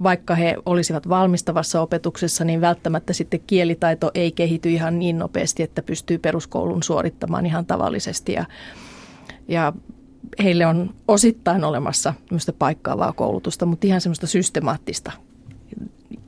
vaikka 0.03 0.35
he 0.35 0.55
olisivat 0.65 1.09
valmistavassa 1.09 1.81
opetuksessa, 1.81 2.45
niin 2.45 2.61
välttämättä 2.61 3.13
sitten 3.13 3.39
kielitaito 3.47 4.11
ei 4.13 4.31
kehity 4.31 4.69
ihan 4.69 4.99
niin 4.99 5.19
nopeasti, 5.19 5.63
että 5.63 5.81
pystyy 5.81 6.17
peruskoulun 6.17 6.83
suorittamaan 6.83 7.45
ihan 7.45 7.65
tavallisesti. 7.65 8.33
Ja, 8.33 8.45
ja 9.47 9.73
heille 10.43 10.65
on 10.65 10.95
osittain 11.07 11.63
olemassa 11.63 12.13
paikkaavaa 12.59 13.13
koulutusta, 13.13 13.65
mutta 13.65 13.87
ihan 13.87 14.01
semmoista 14.01 14.27
systemaattista 14.27 15.11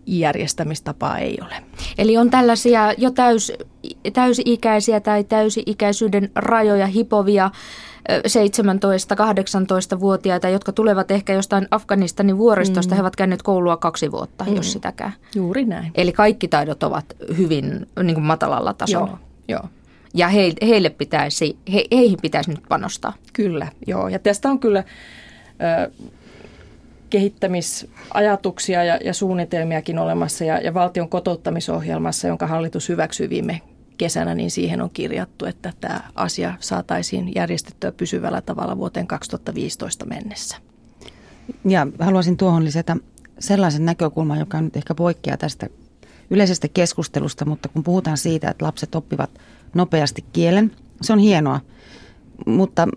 järjestämistapaa 0.05 1.17
ei 1.17 1.37
ole. 1.41 1.55
Eli 1.97 2.17
on 2.17 2.29
tällaisia 2.29 2.93
jo 2.97 3.11
täys, 3.11 3.51
täysi-ikäisiä 4.13 4.99
tai 4.99 5.23
täysi-ikäisyyden 5.23 6.31
rajoja 6.35 6.87
hipovia 6.87 7.51
17-18-vuotiaita, 8.09 10.49
jotka 10.49 10.71
tulevat 10.71 11.11
ehkä 11.11 11.33
jostain 11.33 11.67
Afganistanin 11.71 12.37
vuoristosta. 12.37 12.93
Mm. 12.93 12.95
He 12.95 13.01
ovat 13.01 13.15
käyneet 13.15 13.41
koulua 13.41 13.77
kaksi 13.77 14.11
vuotta, 14.11 14.43
mm. 14.43 14.55
jos 14.55 14.71
sitäkään. 14.71 15.13
Juuri 15.35 15.65
näin. 15.65 15.91
Eli 15.95 16.11
kaikki 16.11 16.47
taidot 16.47 16.83
ovat 16.83 17.05
hyvin 17.37 17.87
niin 18.03 18.15
kuin 18.15 18.25
matalalla 18.25 18.73
tasolla. 18.73 19.07
Joo, 19.07 19.19
joo. 19.47 19.63
Ja 20.13 20.27
he, 20.27 20.53
heille 20.61 20.89
pitäisi, 20.89 21.57
he, 21.73 21.85
heihin 21.91 22.19
pitäisi 22.21 22.49
nyt 22.49 22.63
panostaa. 22.69 23.13
Kyllä, 23.33 23.67
joo. 23.87 24.07
Ja 24.07 24.19
tästä 24.19 24.49
on 24.49 24.59
kyllä... 24.59 24.83
Ö, 25.83 25.91
kehittämisajatuksia 27.09 28.83
ja, 28.83 28.99
ja 29.03 29.13
suunnitelmiakin 29.13 29.99
olemassa 29.99 30.43
ja, 30.43 30.57
ja 30.57 30.73
valtion 30.73 31.09
kotouttamisohjelmassa, 31.09 32.27
jonka 32.27 32.47
hallitus 32.47 32.89
hyväksyi 32.89 33.29
viime 33.29 33.61
kesänä, 33.97 34.35
niin 34.35 34.51
siihen 34.51 34.81
on 34.81 34.89
kirjattu, 34.89 35.45
että 35.45 35.73
tämä 35.81 36.01
asia 36.15 36.53
saataisiin 36.59 37.31
järjestettyä 37.35 37.91
pysyvällä 37.91 38.41
tavalla 38.41 38.77
vuoteen 38.77 39.07
2015 39.07 40.05
mennessä. 40.05 40.57
Ja 41.65 41.87
haluaisin 41.99 42.37
tuohon 42.37 42.65
lisätä 42.65 42.95
sellaisen 43.39 43.85
näkökulman, 43.85 44.39
joka 44.39 44.61
nyt 44.61 44.77
ehkä 44.77 44.95
poikkeaa 44.95 45.37
tästä 45.37 45.67
yleisestä 46.29 46.67
keskustelusta, 46.67 47.45
mutta 47.45 47.69
kun 47.69 47.83
puhutaan 47.83 48.17
siitä, 48.17 48.49
että 48.49 48.65
lapset 48.65 48.95
oppivat 48.95 49.29
nopeasti 49.73 50.25
kielen, 50.33 50.71
se 51.01 51.13
on 51.13 51.19
hienoa, 51.19 51.59
mutta 52.45 52.87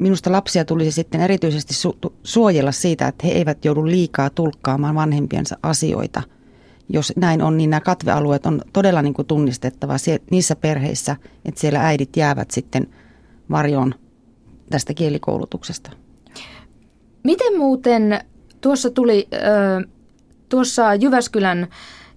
minusta 0.00 0.32
lapsia 0.32 0.64
tulisi 0.64 0.92
sitten 0.92 1.20
erityisesti 1.20 1.74
su- 1.74 2.12
suojella 2.22 2.72
siitä, 2.72 3.08
että 3.08 3.26
he 3.26 3.32
eivät 3.32 3.64
joudu 3.64 3.86
liikaa 3.86 4.30
tulkkaamaan 4.30 4.94
vanhempiensa 4.94 5.58
asioita. 5.62 6.22
Jos 6.88 7.12
näin 7.16 7.42
on, 7.42 7.56
niin 7.56 7.70
nämä 7.70 7.80
katvealueet 7.80 8.46
on 8.46 8.62
todella 8.72 9.02
niin 9.02 9.14
kuin 9.14 9.26
tunnistettava 9.26 9.98
sie- 9.98 10.22
niissä 10.30 10.56
perheissä, 10.56 11.16
että 11.44 11.60
siellä 11.60 11.86
äidit 11.86 12.16
jäävät 12.16 12.50
sitten 12.50 12.86
varjoon 13.50 13.94
tästä 14.70 14.94
kielikoulutuksesta. 14.94 15.90
Miten 17.24 17.58
muuten 17.58 18.20
tuossa 18.60 18.90
tuli, 18.90 19.28
äh, 19.34 19.90
tuossa 20.48 20.94
Jyväskylän, 20.94 21.68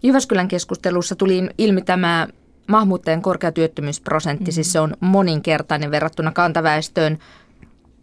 Jyväskylän 0.03 0.47
keskustelussa 0.47 1.15
tuli 1.15 1.49
ilmi 1.57 1.81
tämä 1.81 2.27
maahanmuuttajien 2.67 3.21
korkea 3.21 3.51
työttömyysprosentti, 3.51 4.43
mm-hmm. 4.43 4.53
siis 4.53 4.71
se 4.71 4.79
on 4.79 4.93
moninkertainen 4.99 5.91
verrattuna 5.91 6.31
kantaväestöön. 6.31 7.17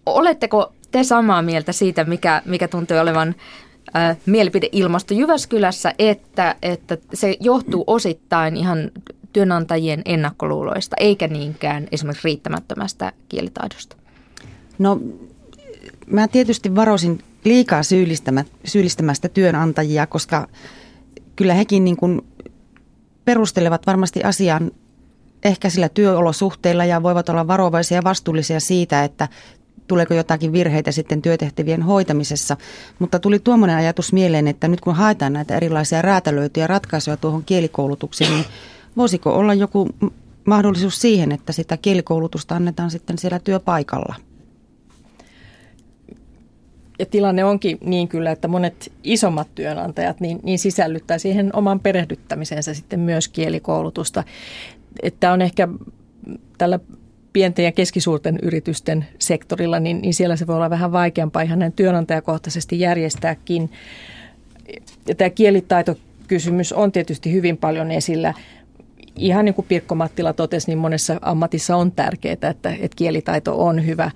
Oletteko 0.07 0.73
te 0.91 1.05
samaa 1.05 1.43
mieltä 1.43 1.73
siitä, 1.73 2.05
mikä, 2.05 2.43
mikä 2.45 2.69
tuntuu 2.69 2.97
olevan 2.97 3.35
äh, 3.97 4.17
mielipideilmasto 4.27 5.15
Jyväskylässä, 5.15 5.95
että, 5.99 6.55
että 6.63 6.99
se 7.15 7.37
johtuu 7.41 7.85
osittain 7.87 8.57
ihan 8.57 8.91
työnantajien 9.33 10.03
ennakkoluuloista, 10.05 10.97
eikä 11.01 11.29
niinkään 11.29 11.89
esimerkiksi 11.93 12.29
riittämättömästä 12.29 13.13
kielitaidosta? 13.29 13.97
No 14.79 15.01
mä 16.07 16.29
tietysti 16.29 16.75
varoisin 16.75 17.23
liikaa 17.45 17.83
syyllistämästä 18.65 19.29
työnantajia, 19.29 20.07
koska 20.07 20.49
kyllä 21.37 21.55
hekin 21.55 21.85
niin 21.85 21.97
kuin 21.97 22.21
perustelevat 23.25 23.87
varmasti 23.87 24.23
asian 24.23 24.71
ehkä 25.45 25.71
sillä 25.71 25.89
työolosuhteilla 25.89 26.85
ja 26.85 27.03
voivat 27.03 27.29
olla 27.29 27.47
varovaisia 27.47 27.99
ja 27.99 28.05
vastuullisia 28.05 28.61
siitä, 28.61 29.05
että 29.05 29.29
tuleeko 29.91 30.15
jotakin 30.15 30.53
virheitä 30.53 30.93
sitten 30.93 31.23
työtehtävien 31.23 31.83
hoitamisessa. 31.83 32.57
Mutta 32.99 33.19
tuli 33.19 33.39
tuommoinen 33.39 33.77
ajatus 33.77 34.13
mieleen, 34.13 34.49
että 34.49 34.69
nyt 34.69 34.81
kun 34.81 34.95
haetaan 34.95 35.33
näitä 35.33 35.57
erilaisia 35.57 36.03
räätälöityjä 36.03 36.67
ratkaisuja 36.67 37.17
tuohon 37.17 37.45
kielikoulutukseen, 37.45 38.31
niin 38.31 38.45
voisiko 38.97 39.33
olla 39.33 39.55
joku 39.55 39.89
mahdollisuus 40.45 41.01
siihen, 41.01 41.33
että 41.33 41.53
sitä 41.53 41.77
kielikoulutusta 41.77 42.57
annetaan 42.57 42.91
sitten 42.91 43.19
siellä 43.19 43.39
työpaikalla? 43.39 44.15
Ja 46.99 47.07
tilanne 47.07 47.45
onkin 47.45 47.79
niin 47.85 48.09
kyllä, 48.09 48.31
että 48.31 48.49
monet 48.49 48.93
isommat 49.05 49.49
työnantajat 49.55 50.21
niin, 50.21 50.41
niin 50.43 50.59
sisällyttää 50.59 51.19
siihen 51.19 51.51
oman 51.57 51.81
perehdyttämisensä 51.81 52.75
sitten 52.75 53.01
myös 53.01 53.29
kielikoulutusta. 53.29 54.25
Että 55.03 55.33
on 55.33 55.43
ehkä 55.43 55.69
tällä 56.59 56.79
pienten 57.33 57.65
ja 57.65 57.73
keskisuurten 57.73 58.39
yritysten 58.43 59.07
sektorilla, 59.19 59.81
niin, 59.81 60.03
niin 60.03 60.15
siellä 60.15 60.37
se 60.37 60.47
voi 60.47 60.57
olla 60.57 60.71
vähän 60.71 60.93
vaikeampaa 60.93 61.43
ihan 61.43 61.59
näin 61.59 61.73
työnantajakohtaisesti 61.73 62.81
järjestääkin. 62.81 63.71
Ja 65.09 65.15
tämä 65.15 65.31
kielitaitokysymys 65.31 66.73
on 66.73 66.93
tietysti 66.93 67.33
hyvin 67.33 67.57
paljon 67.57 67.91
esillä. 67.91 68.35
Ihan 69.17 69.45
niin 69.45 69.55
kuin 69.55 69.67
Pirkko 69.69 69.95
Mattila 69.95 70.33
totesi, 70.33 70.67
niin 70.67 70.79
monessa 70.79 71.19
ammatissa 71.23 71.77
on 71.77 71.93
tärkeää, 71.93 72.33
että, 72.33 72.51
että 72.51 72.97
kielitaito 72.97 73.67
on 73.67 73.87
hyvä. 73.87 74.11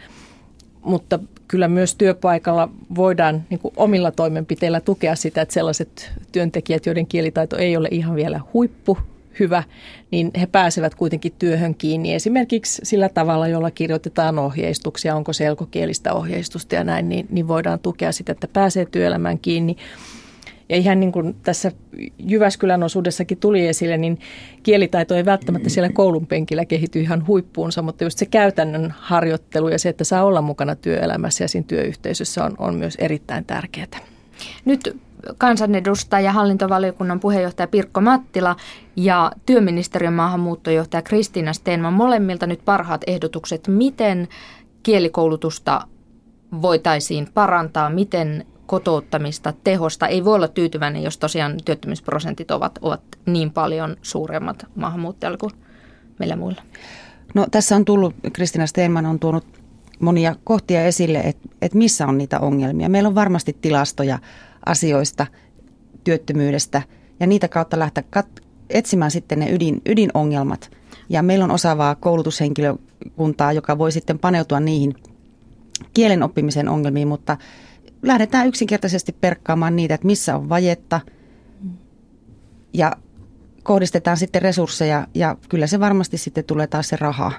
Mutta 0.84 1.18
kyllä 1.48 1.68
myös 1.68 1.94
työpaikalla 1.94 2.68
voidaan 2.96 3.44
niin 3.50 3.60
kuin 3.60 3.74
omilla 3.76 4.10
toimenpiteillä 4.10 4.80
tukea 4.80 5.16
sitä, 5.16 5.42
että 5.42 5.54
sellaiset 5.54 6.12
työntekijät, 6.32 6.86
joiden 6.86 7.06
kielitaito 7.06 7.56
ei 7.56 7.76
ole 7.76 7.88
ihan 7.90 8.16
vielä 8.16 8.40
huippu, 8.52 8.98
hyvä, 9.40 9.62
niin 10.10 10.30
he 10.40 10.46
pääsevät 10.46 10.94
kuitenkin 10.94 11.32
työhön 11.38 11.74
kiinni. 11.74 12.14
Esimerkiksi 12.14 12.80
sillä 12.84 13.08
tavalla, 13.08 13.48
jolla 13.48 13.70
kirjoitetaan 13.70 14.38
ohjeistuksia, 14.38 15.16
onko 15.16 15.32
selkokielistä 15.32 16.12
ohjeistusta 16.12 16.74
ja 16.74 16.84
näin, 16.84 17.08
niin, 17.08 17.26
niin 17.30 17.48
voidaan 17.48 17.78
tukea 17.78 18.12
sitä, 18.12 18.32
että 18.32 18.48
pääsee 18.48 18.86
työelämään 18.86 19.38
kiinni. 19.38 19.76
Ja 20.68 20.76
ihan 20.76 21.00
niin 21.00 21.12
kuin 21.12 21.36
tässä 21.42 21.72
Jyväskylän 22.18 22.82
osuudessakin 22.82 23.38
tuli 23.38 23.66
esille, 23.66 23.96
niin 23.96 24.18
kielitaito 24.62 25.14
ei 25.14 25.24
välttämättä 25.24 25.68
siellä 25.68 25.88
koulun 25.88 26.26
penkillä 26.26 26.64
kehity 26.64 27.00
ihan 27.00 27.26
huippuunsa, 27.26 27.82
mutta 27.82 28.04
just 28.04 28.18
se 28.18 28.26
käytännön 28.26 28.94
harjoittelu 28.98 29.68
ja 29.68 29.78
se, 29.78 29.88
että 29.88 30.04
saa 30.04 30.24
olla 30.24 30.42
mukana 30.42 30.76
työelämässä 30.76 31.44
ja 31.44 31.48
siinä 31.48 31.66
työyhteisössä 31.68 32.44
on, 32.44 32.54
on 32.58 32.74
myös 32.74 32.94
erittäin 32.94 33.44
tärkeää. 33.44 34.00
Nyt 34.64 34.96
kansanedustaja, 35.38 36.32
hallintovaliokunnan 36.32 37.20
puheenjohtaja 37.20 37.66
Pirkko 37.66 38.00
Mattila 38.00 38.56
ja 38.96 39.32
työministeriön 39.46 40.12
maahanmuuttojohtaja 40.12 41.02
Kristiina 41.02 41.52
Stenman 41.52 41.92
molemmilta 41.92 42.46
nyt 42.46 42.64
parhaat 42.64 43.00
ehdotukset, 43.06 43.68
miten 43.68 44.28
kielikoulutusta 44.82 45.80
voitaisiin 46.62 47.28
parantaa, 47.34 47.90
miten 47.90 48.46
kotouttamista, 48.66 49.52
tehosta. 49.64 50.06
Ei 50.06 50.24
voi 50.24 50.34
olla 50.34 50.48
tyytyväinen, 50.48 51.02
jos 51.02 51.18
tosiaan 51.18 51.54
työttömyysprosentit 51.64 52.50
ovat, 52.50 52.78
ovat 52.82 53.02
niin 53.26 53.50
paljon 53.50 53.96
suuremmat 54.02 54.66
maahanmuuttajilla 54.74 55.38
kuin 55.38 55.52
meillä 56.18 56.36
muilla. 56.36 56.62
No 57.34 57.46
tässä 57.50 57.76
on 57.76 57.84
tullut, 57.84 58.14
Kristina 58.32 58.66
Steenman 58.66 59.06
on 59.06 59.18
tuonut 59.18 59.46
monia 60.00 60.36
kohtia 60.44 60.84
esille, 60.84 61.18
että, 61.18 61.48
että 61.62 61.78
missä 61.78 62.06
on 62.06 62.18
niitä 62.18 62.40
ongelmia. 62.40 62.88
Meillä 62.88 63.08
on 63.08 63.14
varmasti 63.14 63.56
tilastoja 63.60 64.18
asioista, 64.66 65.26
työttömyydestä 66.04 66.82
ja 67.20 67.26
niitä 67.26 67.48
kautta 67.48 67.78
lähteä 67.78 68.04
kat- 68.16 68.44
etsimään 68.70 69.10
sitten 69.10 69.38
ne 69.38 69.50
ydin, 69.50 69.82
ydinongelmat. 69.86 70.70
Ja 71.08 71.22
meillä 71.22 71.44
on 71.44 71.50
osaavaa 71.50 71.94
koulutushenkilökuntaa, 71.94 73.52
joka 73.52 73.78
voi 73.78 73.92
sitten 73.92 74.18
paneutua 74.18 74.60
niihin 74.60 74.94
kielen 75.94 76.22
oppimisen 76.22 76.68
ongelmiin, 76.68 77.08
mutta 77.08 77.36
lähdetään 78.02 78.46
yksinkertaisesti 78.46 79.16
perkkaamaan 79.20 79.76
niitä, 79.76 79.94
että 79.94 80.06
missä 80.06 80.36
on 80.36 80.48
vajetta 80.48 81.00
ja 82.72 82.92
kohdistetaan 83.62 84.16
sitten 84.16 84.42
resursseja 84.42 85.06
ja 85.14 85.36
kyllä 85.48 85.66
se 85.66 85.80
varmasti 85.80 86.18
sitten 86.18 86.44
tulee 86.44 86.66
taas 86.66 86.88
se 86.88 86.96
raha 86.96 87.32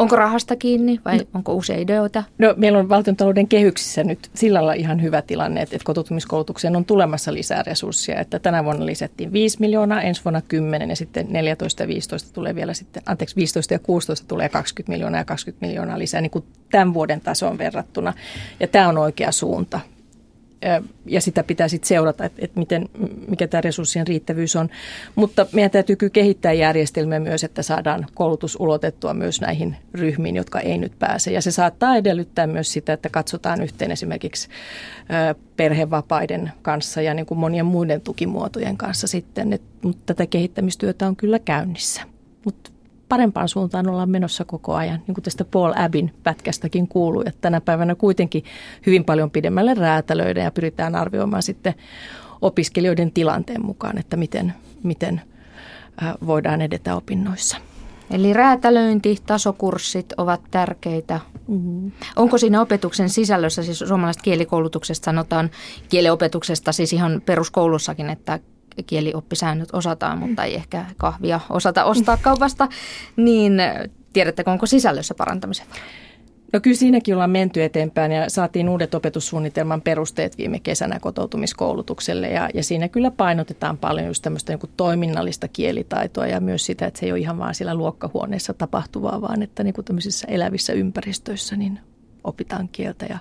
Onko 0.00 0.16
rahasta 0.16 0.56
kiinni 0.56 1.00
vai 1.04 1.18
no, 1.18 1.24
onko 1.34 1.54
uusia 1.54 1.78
ideoita? 1.78 2.24
No, 2.38 2.54
meillä 2.56 2.78
on 2.78 2.88
valtiontalouden 2.88 3.48
kehyksissä 3.48 4.04
nyt 4.04 4.30
sillä 4.34 4.58
lailla 4.58 4.72
ihan 4.72 5.02
hyvä 5.02 5.22
tilanne, 5.22 5.62
että 5.62 5.78
kotoutumiskoulutukseen 5.84 6.76
on 6.76 6.84
tulemassa 6.84 7.34
lisää 7.34 7.62
resursseja. 7.62 8.20
Että 8.20 8.38
tänä 8.38 8.64
vuonna 8.64 8.86
lisättiin 8.86 9.32
5 9.32 9.56
miljoonaa, 9.60 10.02
ensi 10.02 10.24
vuonna 10.24 10.40
10 10.40 10.90
ja 10.90 10.96
sitten 10.96 11.26
14 11.30 11.82
ja 11.82 11.88
15 11.88 12.32
tulee 12.32 12.54
vielä 12.54 12.74
sitten, 12.74 13.02
anteeksi 13.06 13.36
15 13.36 13.74
ja 13.74 13.78
16 13.78 14.26
tulee 14.28 14.48
20 14.48 14.92
miljoonaa 14.92 15.20
ja 15.20 15.24
20 15.24 15.66
miljoonaa 15.66 15.98
lisää 15.98 16.20
niin 16.20 16.30
kuin 16.30 16.44
tämän 16.70 16.94
vuoden 16.94 17.20
tasoon 17.20 17.58
verrattuna. 17.58 18.12
Ja 18.60 18.68
tämä 18.68 18.88
on 18.88 18.98
oikea 18.98 19.32
suunta 19.32 19.80
ja 21.06 21.20
sitä 21.20 21.44
pitää 21.44 21.68
sitten 21.68 21.88
seurata, 21.88 22.24
että, 22.24 22.48
miten, 22.54 22.88
mikä 23.28 23.48
tämä 23.48 23.60
resurssien 23.60 24.06
riittävyys 24.06 24.56
on. 24.56 24.68
Mutta 25.14 25.46
meidän 25.52 25.70
täytyy 25.70 25.96
kyllä 25.96 26.10
kehittää 26.10 26.52
järjestelmää 26.52 27.20
myös, 27.20 27.44
että 27.44 27.62
saadaan 27.62 28.06
koulutus 28.14 28.56
ulotettua 28.60 29.14
myös 29.14 29.40
näihin 29.40 29.76
ryhmiin, 29.94 30.36
jotka 30.36 30.60
ei 30.60 30.78
nyt 30.78 30.98
pääse. 30.98 31.32
Ja 31.32 31.42
se 31.42 31.50
saattaa 31.50 31.96
edellyttää 31.96 32.46
myös 32.46 32.72
sitä, 32.72 32.92
että 32.92 33.08
katsotaan 33.08 33.62
yhteen 33.62 33.90
esimerkiksi 33.90 34.48
perhevapaiden 35.56 36.52
kanssa 36.62 37.02
ja 37.02 37.14
niin 37.14 37.26
kuin 37.26 37.38
monien 37.38 37.66
muiden 37.66 38.00
tukimuotojen 38.00 38.76
kanssa 38.76 39.06
sitten. 39.06 39.52
Et, 39.52 39.62
mutta 39.82 40.02
tätä 40.06 40.26
kehittämistyötä 40.26 41.06
on 41.06 41.16
kyllä 41.16 41.38
käynnissä. 41.38 42.02
Mutta 42.44 42.70
parempaan 43.10 43.48
suuntaan 43.48 43.88
ollaan 43.88 44.10
menossa 44.10 44.44
koko 44.44 44.74
ajan, 44.74 45.02
niin 45.06 45.14
kuin 45.14 45.24
tästä 45.24 45.44
Paul 45.44 45.72
Abin 45.76 46.14
pätkästäkin 46.22 46.88
kuuluu, 46.88 47.22
että 47.26 47.40
tänä 47.40 47.60
päivänä 47.60 47.94
kuitenkin 47.94 48.44
hyvin 48.86 49.04
paljon 49.04 49.30
pidemmälle 49.30 49.74
räätälöidään 49.74 50.44
ja 50.44 50.50
pyritään 50.50 50.94
arvioimaan 50.94 51.42
sitten 51.42 51.74
opiskelijoiden 52.42 53.12
tilanteen 53.12 53.66
mukaan, 53.66 53.98
että 53.98 54.16
miten, 54.16 54.54
miten 54.82 55.20
voidaan 56.26 56.60
edetä 56.60 56.96
opinnoissa. 56.96 57.56
Eli 58.10 58.32
räätälöinti, 58.32 59.18
tasokurssit 59.26 60.12
ovat 60.16 60.40
tärkeitä. 60.50 61.20
Mm-hmm. 61.48 61.92
Onko 62.16 62.38
siinä 62.38 62.60
opetuksen 62.60 63.10
sisällössä, 63.10 63.62
siis 63.62 63.78
suomalaisesta 63.78 64.22
kielikoulutuksesta 64.22 65.04
sanotaan 65.04 65.50
kieliopetuksesta, 65.88 66.72
siis 66.72 66.92
ihan 66.92 67.22
peruskoulussakin, 67.26 68.10
että 68.10 68.38
kielioppisäännöt 68.82 69.68
osataan, 69.72 70.18
mutta 70.18 70.44
ei 70.44 70.54
ehkä 70.54 70.86
kahvia 70.96 71.40
osata 71.50 71.84
ostaa 71.84 72.16
kaupasta, 72.16 72.68
niin 73.16 73.52
tiedättekö, 74.12 74.50
onko 74.50 74.66
sisällössä 74.66 75.14
parantamisen? 75.14 75.66
No 76.52 76.60
kyllä 76.60 76.76
siinäkin 76.76 77.14
ollaan 77.14 77.30
menty 77.30 77.62
eteenpäin 77.62 78.12
ja 78.12 78.30
saatiin 78.30 78.68
uudet 78.68 78.94
opetussuunnitelman 78.94 79.82
perusteet 79.82 80.38
viime 80.38 80.60
kesänä 80.60 81.00
kotoutumiskoulutukselle 81.00 82.28
ja, 82.28 82.48
ja 82.54 82.62
siinä 82.62 82.88
kyllä 82.88 83.10
painotetaan 83.10 83.78
paljon 83.78 84.06
just 84.06 84.22
tämmöistä 84.22 84.52
niin 84.52 84.70
toiminnallista 84.76 85.48
kielitaitoa 85.48 86.26
ja 86.26 86.40
myös 86.40 86.66
sitä, 86.66 86.86
että 86.86 87.00
se 87.00 87.06
ei 87.06 87.12
ole 87.12 87.20
ihan 87.20 87.38
vaan 87.38 87.54
siellä 87.54 87.74
luokkahuoneessa 87.74 88.54
tapahtuvaa, 88.54 89.20
vaan 89.20 89.42
että 89.42 89.64
niin 89.64 89.74
kuin 89.74 89.84
tämmöisissä 89.84 90.26
elävissä 90.30 90.72
ympäristöissä 90.72 91.56
niin 91.56 91.80
opitaan 92.24 92.68
kieltä 92.68 93.06
ja, 93.08 93.18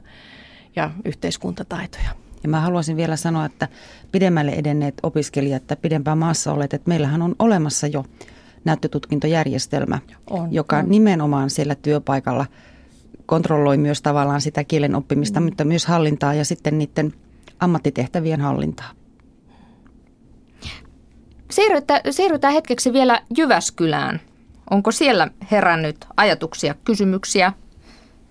ja 0.75 0.91
yhteiskuntataitoja. 1.05 2.09
Ja 2.43 2.49
mä 2.49 2.59
haluaisin 2.59 2.97
vielä 2.97 3.15
sanoa, 3.15 3.45
että 3.45 3.67
pidemmälle 4.11 4.51
edenneet 4.51 4.93
opiskelijat 5.03 5.67
tai 5.67 5.77
pidempään 5.81 6.17
maassa 6.17 6.53
olleet, 6.53 6.73
että 6.73 6.89
meillähän 6.89 7.21
on 7.21 7.35
olemassa 7.39 7.87
jo 7.87 8.05
näyttötutkintojärjestelmä, 8.65 9.99
on, 10.29 10.53
joka 10.53 10.77
on. 10.77 10.89
nimenomaan 10.89 11.49
siellä 11.49 11.75
työpaikalla 11.75 12.45
kontrolloi 13.25 13.77
myös 13.77 14.01
tavallaan 14.01 14.41
sitä 14.41 14.63
kielen 14.63 14.95
oppimista, 14.95 15.39
mm. 15.39 15.45
mutta 15.45 15.65
myös 15.65 15.85
hallintaa 15.85 16.33
ja 16.33 16.45
sitten 16.45 16.77
niiden 16.77 17.13
ammattitehtävien 17.59 18.41
hallintaa. 18.41 18.91
Siirrytään, 21.51 22.01
siirrytään 22.09 22.53
hetkeksi 22.53 22.93
vielä 22.93 23.21
Jyväskylään. 23.37 24.21
Onko 24.69 24.91
siellä 24.91 25.27
herännyt 25.51 26.05
ajatuksia, 26.17 26.75
kysymyksiä? 26.85 27.53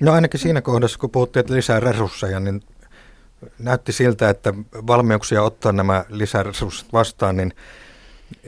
No 0.03 0.13
ainakin 0.13 0.41
siinä 0.41 0.61
kohdassa, 0.61 0.99
kun 0.99 1.11
puhuttiin, 1.11 1.41
että 1.41 1.55
lisää 1.55 1.81
resursseja, 1.81 2.41
niin 2.41 2.61
näytti 3.59 3.93
siltä, 3.93 4.31
että 4.31 4.55
valmiuksia 4.87 5.43
ottaa 5.43 5.73
nämä 5.73 6.05
lisäresurssit 6.09 6.93
vastaan, 6.93 7.37
niin 7.37 7.53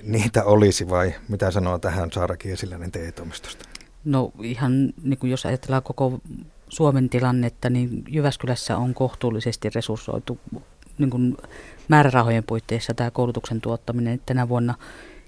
niitä 0.03 0.44
olisi 0.44 0.88
vai 0.88 1.14
mitä 1.29 1.50
sanoo 1.50 1.79
tähän 1.79 2.12
Saara 2.12 2.37
Kiesiläinen 2.37 2.92
TE-toimistosta? 2.92 3.68
No 4.05 4.33
ihan 4.42 4.92
niin 5.03 5.18
kuin 5.18 5.31
jos 5.31 5.46
ajatellaan 5.46 5.83
koko 5.83 6.20
Suomen 6.68 7.09
tilannetta, 7.09 7.70
niin 7.70 8.05
Jyväskylässä 8.09 8.76
on 8.76 8.94
kohtuullisesti 8.94 9.70
resurssoitu 9.74 10.38
niin 10.98 11.11
kuin 11.11 11.37
määrärahojen 11.88 12.44
puitteissa 12.44 12.94
tämä 12.94 13.11
koulutuksen 13.11 13.61
tuottaminen. 13.61 14.20
Tänä 14.26 14.48
vuonna 14.48 14.74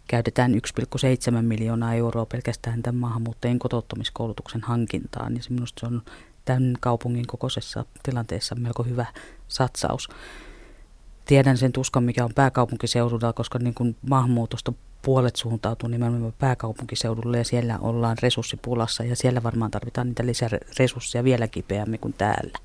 käytetään 0.08 0.52
1,7 0.52 1.42
miljoonaa 1.42 1.94
euroa 1.94 2.26
pelkästään 2.26 2.82
tämän 2.82 3.00
maahanmuuttajien 3.00 3.58
kotouttamiskoulutuksen 3.58 4.60
hankintaan. 4.62 5.34
Niin 5.34 5.42
se 5.42 5.50
minusta 5.50 5.80
se 5.80 5.86
on 5.86 6.02
tämän 6.44 6.76
kaupungin 6.80 7.26
kokoisessa 7.26 7.84
tilanteessa 8.02 8.54
melko 8.54 8.82
hyvä 8.82 9.06
satsaus. 9.52 10.08
Tiedän 11.24 11.58
sen 11.58 11.72
tuskan, 11.72 12.04
mikä 12.04 12.24
on 12.24 12.34
pääkaupunkiseudulla, 12.34 13.32
koska 13.32 13.58
niin 13.58 13.74
kuin 13.74 13.96
maahanmuutosta 14.08 14.72
puolet 15.02 15.36
suuntautuu 15.36 15.88
nimenomaan 15.88 16.34
pääkaupunkiseudulle 16.38 17.38
ja 17.38 17.44
siellä 17.44 17.78
ollaan 17.78 18.16
resurssipulassa 18.22 19.04
ja 19.04 19.16
siellä 19.16 19.42
varmaan 19.42 19.70
tarvitaan 19.70 20.08
niitä 20.08 20.26
lisäresursseja 20.26 21.24
vielä 21.24 21.48
kipeämmin 21.48 22.00
kuin 22.00 22.12
täällä. 22.12 22.58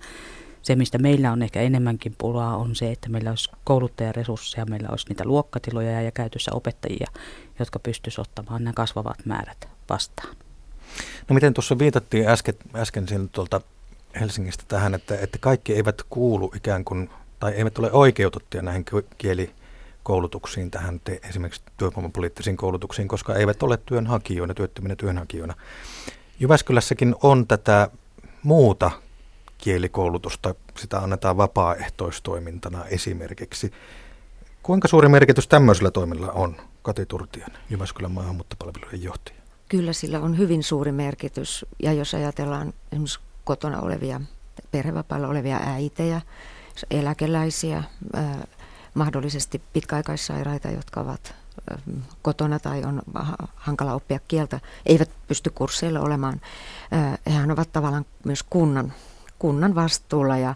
Se, 0.62 0.76
mistä 0.76 0.98
meillä 0.98 1.32
on 1.32 1.42
ehkä 1.42 1.62
enemmänkin 1.62 2.16
pulaa, 2.18 2.58
on 2.58 2.76
se, 2.76 2.92
että 2.92 3.10
meillä 3.10 3.30
olisi 3.30 3.52
kouluttajaresursseja, 3.64 4.66
meillä 4.66 4.90
olisi 4.90 5.06
niitä 5.10 5.26
luokkatiloja 5.26 6.02
ja 6.02 6.12
käytössä 6.12 6.52
opettajia, 6.54 7.08
jotka 7.60 7.80
pystyisivät 7.80 8.28
ottamaan 8.28 8.64
nämä 8.64 8.74
kasvavat 8.74 9.26
määrät 9.26 9.68
vastaan. 9.90 10.36
No 11.30 11.34
miten 11.34 11.54
tuossa 11.54 11.80
viitattiin 11.80 12.28
äsken, 12.28 12.56
äsken 12.76 13.06
tuolta 13.32 13.62
Helsingistä 14.20 14.64
tähän, 14.68 14.94
että, 14.96 15.18
että 15.20 15.38
kaikki 15.38 15.74
eivät 15.74 16.02
kuulu 16.10 16.52
ikään 16.56 16.86
kuin, 16.86 17.10
tai 17.40 17.52
eivät 17.52 17.78
ole 17.78 17.92
oikeutettuja 17.92 18.64
näihin 18.64 18.86
kielikoulutuksiin, 19.18 20.72
tähän 20.72 21.00
te, 21.04 21.20
esimerkiksi 21.30 21.62
työvoimapoliittisiin 21.78 22.58
koulutuksiin, 22.58 23.08
koska 23.08 23.36
eivät 23.36 23.64
ole 23.64 23.78
työnhakijoina, 23.86 24.54
työttöminä 24.54 24.96
työnhakijoina. 24.96 25.54
Jyväskylässäkin 26.40 27.16
on 27.24 27.48
tätä 27.48 27.90
muuta 28.44 28.92
kielikoulutusta, 29.58 30.56
sitä 30.78 30.98
annetaan 31.00 31.38
vapaaehtoistoimintana 31.38 32.86
esimerkiksi. 32.86 33.72
Kuinka 34.64 34.88
suuri 34.88 35.10
merkitys 35.10 35.48
tämmöisellä 35.48 35.92
toimilla 35.92 36.32
on, 36.32 36.56
Kati 36.82 37.06
Turtian, 37.06 37.52
Jyväskylän 37.70 38.12
maahanmuuttopalvelujen 38.12 39.04
johtaja? 39.04 39.38
Kyllä 39.70 39.94
sillä 39.94 40.20
on 40.20 40.38
hyvin 40.38 40.64
suuri 40.64 40.92
merkitys. 40.92 41.66
Ja 41.84 41.94
jos 41.94 42.14
ajatellaan 42.14 42.74
esimerkiksi 42.92 43.20
kotona 43.48 43.82
olevia, 43.82 44.22
perhevapailla 44.72 45.28
olevia 45.28 45.60
äitejä, 45.64 46.22
eläkeläisiä, 46.92 47.84
mahdollisesti 48.94 49.62
pitkäaikaissairaita, 49.74 50.68
jotka 50.68 51.02
ovat 51.02 51.36
kotona 52.22 52.60
tai 52.60 52.84
on 52.84 53.02
hankala 53.56 53.94
oppia 53.94 54.20
kieltä, 54.28 54.60
eivät 54.86 55.10
pysty 55.28 55.50
kursseilla 55.50 56.00
olemaan. 56.00 56.42
Hehän 57.26 57.52
ovat 57.52 57.72
tavallaan 57.72 58.06
myös 58.24 58.44
kunnan, 58.44 58.94
kunnan 59.40 59.76
vastuulla 59.76 60.38
ja, 60.38 60.56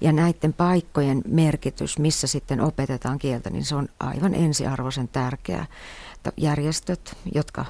ja 0.00 0.12
näiden 0.12 0.52
paikkojen 0.52 1.22
merkitys, 1.28 1.98
missä 1.98 2.26
sitten 2.26 2.60
opetetaan 2.60 3.18
kieltä, 3.18 3.50
niin 3.50 3.64
se 3.64 3.74
on 3.74 3.88
aivan 4.00 4.34
ensiarvoisen 4.34 5.08
tärkeää. 5.08 5.66
Järjestöt, 6.36 7.16
jotka 7.34 7.64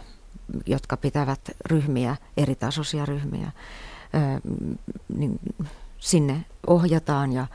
jotka 0.66 0.96
pitävät 0.96 1.40
ryhmiä, 1.66 2.16
eri 2.36 2.54
tasoisia 2.54 3.06
ryhmiä, 3.06 3.52
niin 5.16 5.40
sinne 5.98 6.44
ohjataan 6.66 7.32
ja 7.32 7.46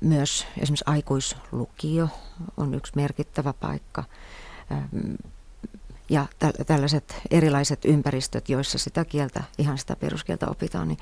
myös 0.00 0.46
esimerkiksi 0.58 0.84
aikuislukio 0.86 2.08
on 2.56 2.74
yksi 2.74 2.92
merkittävä 2.96 3.52
paikka. 3.52 4.04
Ja 6.08 6.26
tällaiset 6.66 7.14
erilaiset 7.30 7.84
ympäristöt, 7.84 8.48
joissa 8.48 8.78
sitä 8.78 9.04
kieltä, 9.04 9.42
ihan 9.58 9.78
sitä 9.78 9.96
peruskieltä 9.96 10.46
opitaan, 10.48 10.88
niin, 10.88 10.98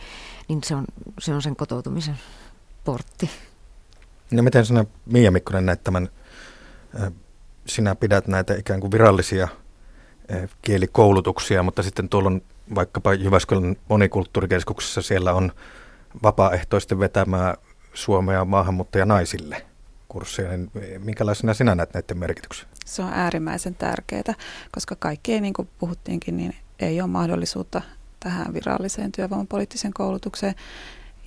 niin 0.48 0.60
se, 0.64 0.74
on, 0.74 0.84
se 1.20 1.34
on 1.34 1.42
sen 1.42 1.56
kotoutumisen 1.56 2.18
portti. 2.84 3.30
No 4.30 4.42
miten 4.42 4.66
sinä, 4.66 4.84
Miia 5.06 5.30
Mikkonen, 5.30 5.66
näet 5.66 5.84
tämän, 5.84 6.08
sinä 7.66 7.94
pidät 7.94 8.28
näitä 8.28 8.54
ikään 8.54 8.80
kuin 8.80 8.90
virallisia– 8.90 9.48
kielikoulutuksia, 10.62 11.62
mutta 11.62 11.82
sitten 11.82 12.08
tuolla 12.08 12.26
on 12.26 12.42
vaikkapa 12.75 13.14
Jyväskylän 13.14 13.77
monikulttuurikeskuksessa 13.88 15.03
siellä 15.03 15.33
on 15.33 15.53
vapaaehtoisten 16.22 16.98
vetämää 16.98 17.55
Suomea 17.94 18.44
maahanmuuttaja 18.44 19.07
naisille 19.07 19.62
kursseja, 20.09 20.48
niin 20.48 20.70
minkälaisena 20.98 21.55
sinä 21.55 21.75
näet 21.75 21.94
näiden 21.94 22.18
merkityksen? 22.18 22.68
Se 22.87 23.03
on 23.03 23.12
äärimmäisen 23.12 23.75
tärkeää, 23.75 24.35
koska 24.72 24.96
kaikki 24.96 25.33
ei, 25.33 25.40
niin 25.40 25.55
kuin 25.55 25.68
puhuttiinkin, 25.79 26.37
niin 26.37 26.55
ei 26.81 27.01
ole 27.01 27.11
mahdollisuutta 27.11 27.83
tähän 28.20 28.55
viralliseen 28.55 29.12
työvoimapoliittiseen 29.12 29.94
koulutukseen. 29.94 30.55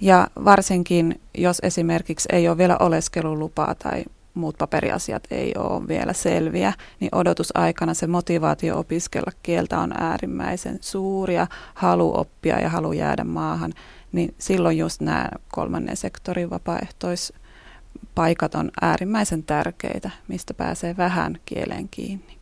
Ja 0.02 0.28
varsinkin, 0.46 1.22
jos 1.38 1.60
esimerkiksi 1.64 2.30
ei 2.32 2.48
ole 2.50 2.58
vielä 2.58 2.78
oleskelulupaa 2.78 3.76
tai 3.76 4.06
muut 4.36 4.58
paperiasiat 4.58 5.24
ei 5.32 5.54
ole 5.58 5.88
vielä 5.88 6.14
selviä, 6.14 6.74
niin 7.00 7.16
odotusaikana 7.16 7.94
se 7.94 8.08
motivaatio 8.08 8.80
opiskella 8.80 9.32
kieltä 9.44 9.80
on 9.80 10.02
äärimmäisen 10.02 10.78
suuri 10.82 11.36
ja 11.36 11.48
halu 11.74 12.20
oppia 12.20 12.60
ja 12.60 12.70
halu 12.70 12.94
jäädä 12.94 13.24
maahan, 13.24 13.74
niin 14.12 14.36
silloin 14.38 14.78
just 14.78 15.02
nämä 15.02 15.30
kolmannen 15.52 15.98
sektorin 15.98 16.50
vapaaehtoispaikat 16.50 18.56
on 18.56 18.72
äärimmäisen 18.82 19.44
tärkeitä, 19.44 20.10
mistä 20.28 20.54
pääsee 20.54 20.98
vähän 20.98 21.38
kieleen 21.46 21.90
kiinni. 21.90 22.38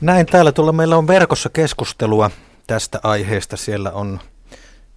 Näin 0.00 0.26
täällä 0.26 0.52
tuolla 0.52 0.72
meillä 0.72 0.96
on 0.96 1.06
verkossa 1.06 1.48
keskustelua 1.48 2.30
tästä 2.66 3.00
aiheesta. 3.02 3.56
Siellä 3.56 3.90
on 3.90 4.20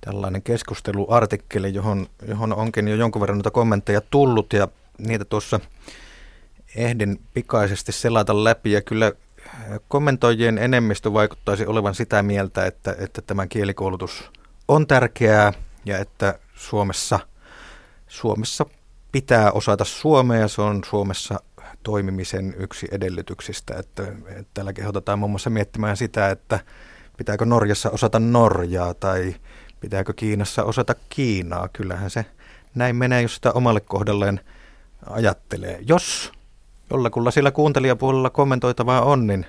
tällainen 0.01 0.41
keskusteluartikkeli, 0.41 1.73
johon, 1.73 2.07
johon 2.27 2.53
onkin 2.53 2.87
jo 2.87 2.95
jonkun 2.95 3.21
verran 3.21 3.37
noita 3.37 3.51
kommentteja 3.51 4.01
tullut 4.01 4.53
ja 4.53 4.67
niitä 4.97 5.25
tuossa 5.25 5.59
ehdin 6.75 7.21
pikaisesti 7.33 7.91
selata 7.91 8.43
läpi 8.43 8.71
ja 8.71 8.81
kyllä 8.81 9.11
kommentoijien 9.87 10.57
enemmistö 10.57 11.13
vaikuttaisi 11.13 11.65
olevan 11.65 11.95
sitä 11.95 12.23
mieltä, 12.23 12.65
että, 12.65 12.95
että 12.99 13.21
tämä 13.21 13.47
kielikoulutus 13.47 14.31
on 14.67 14.87
tärkeää 14.87 15.53
ja 15.85 15.97
että 15.97 16.39
Suomessa, 16.55 17.19
Suomessa 18.07 18.65
pitää 19.11 19.51
osata 19.51 19.85
suomea 19.85 20.39
ja 20.39 20.47
se 20.47 20.61
on 20.61 20.81
Suomessa 20.89 21.39
toimimisen 21.83 22.55
yksi 22.57 22.87
edellytyksistä. 22.91 23.75
Että, 23.79 24.03
että 24.27 24.51
täällä 24.53 24.73
kehotetaan 24.73 25.19
muun 25.19 25.31
muassa 25.31 25.49
miettimään 25.49 25.97
sitä, 25.97 26.29
että 26.29 26.59
pitääkö 27.17 27.45
Norjassa 27.45 27.89
osata 27.89 28.19
Norjaa 28.19 28.93
tai 28.93 29.35
pitääkö 29.79 30.13
Kiinassa 30.15 30.63
osata 30.63 30.95
Kiinaa. 31.09 31.67
Kyllähän 31.67 32.09
se 32.09 32.25
näin 32.75 32.95
menee, 32.95 33.21
jos 33.21 33.35
sitä 33.35 33.51
omalle 33.51 33.79
kohdalleen 33.79 34.39
ajattelee. 35.09 35.79
Jos 35.87 36.31
jollakulla 36.89 37.31
sillä 37.31 37.51
kuuntelijapuolella 37.51 38.29
kommentoitavaa 38.29 39.01
on, 39.01 39.27
niin 39.27 39.45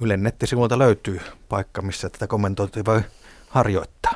Ylen 0.00 0.22
nettisivuilta 0.22 0.78
löytyy 0.78 1.20
paikka, 1.48 1.82
missä 1.82 2.10
tätä 2.10 2.26
kommentointia 2.26 2.84
voi 2.86 3.02
harjoittaa. 3.48 4.12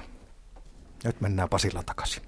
Nyt 1.05 1.21
mennään 1.21 1.49
Pasilla 1.49 1.83
takaisin. 1.87 2.23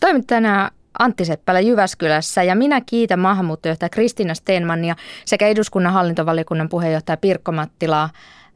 Toimittajana 0.00 0.70
Antti 0.98 1.24
Seppälä 1.24 1.60
Jyväskylässä 1.60 2.42
ja 2.42 2.54
minä 2.54 2.80
kiitän 2.80 3.18
maahanmuuttojohtaja 3.18 3.88
Kristiina 3.88 4.34
Steenmannia 4.34 4.96
sekä 5.24 5.46
eduskunnan 5.46 5.92
hallintovaliokunnan 5.92 6.68
puheenjohtaja 6.68 7.16
Pirkko 7.16 7.52
Mattilaa 7.52 8.10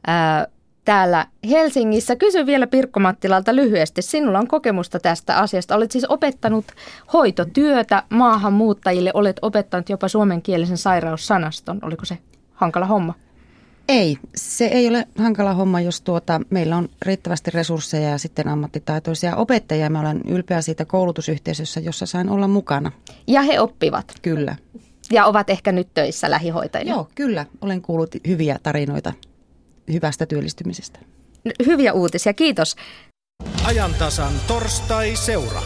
ää, 0.07 0.47
täällä 0.85 1.27
Helsingissä. 1.49 2.15
Kysyn 2.15 2.45
vielä 2.45 2.67
Pirkko 2.67 2.99
Mattilalta 2.99 3.55
lyhyesti. 3.55 4.01
Sinulla 4.01 4.39
on 4.39 4.47
kokemusta 4.47 4.99
tästä 4.99 5.37
asiasta. 5.37 5.75
Olet 5.75 5.91
siis 5.91 6.05
opettanut 6.05 6.65
hoitotyötä 7.13 8.03
maahanmuuttajille. 8.09 9.11
Olet 9.13 9.39
opettanut 9.41 9.89
jopa 9.89 10.07
suomenkielisen 10.07 10.77
sairaussanaston. 10.77 11.79
Oliko 11.81 12.05
se 12.05 12.17
hankala 12.53 12.85
homma? 12.85 13.13
Ei, 13.89 14.17
se 14.35 14.65
ei 14.65 14.87
ole 14.87 15.07
hankala 15.17 15.53
homma, 15.53 15.81
jos 15.81 16.01
tuota, 16.01 16.41
meillä 16.49 16.77
on 16.77 16.89
riittävästi 17.01 17.51
resursseja 17.51 18.09
ja 18.09 18.17
sitten 18.17 18.47
ammattitaitoisia 18.47 19.35
opettajia. 19.35 19.89
Mä 19.89 19.99
olen 19.99 20.21
ylpeä 20.27 20.61
siitä 20.61 20.85
koulutusyhteisössä, 20.85 21.79
jossa 21.79 22.05
sain 22.05 22.29
olla 22.29 22.47
mukana. 22.47 22.91
Ja 23.27 23.41
he 23.41 23.59
oppivat. 23.59 24.13
Kyllä. 24.21 24.55
Ja 25.11 25.25
ovat 25.25 25.49
ehkä 25.49 25.71
nyt 25.71 25.87
töissä 25.93 26.29
lähihoitajina. 26.29 26.91
Joo, 26.91 27.07
kyllä. 27.15 27.45
Olen 27.61 27.81
kuullut 27.81 28.15
hyviä 28.27 28.59
tarinoita 28.63 29.13
hyvästä 29.93 30.25
työllistymisestä. 30.25 30.99
Hyviä 31.65 31.93
uutisia, 31.93 32.33
kiitos. 32.33 32.75
Ajantasan 33.63 34.33
torstai-seura. 34.47 35.61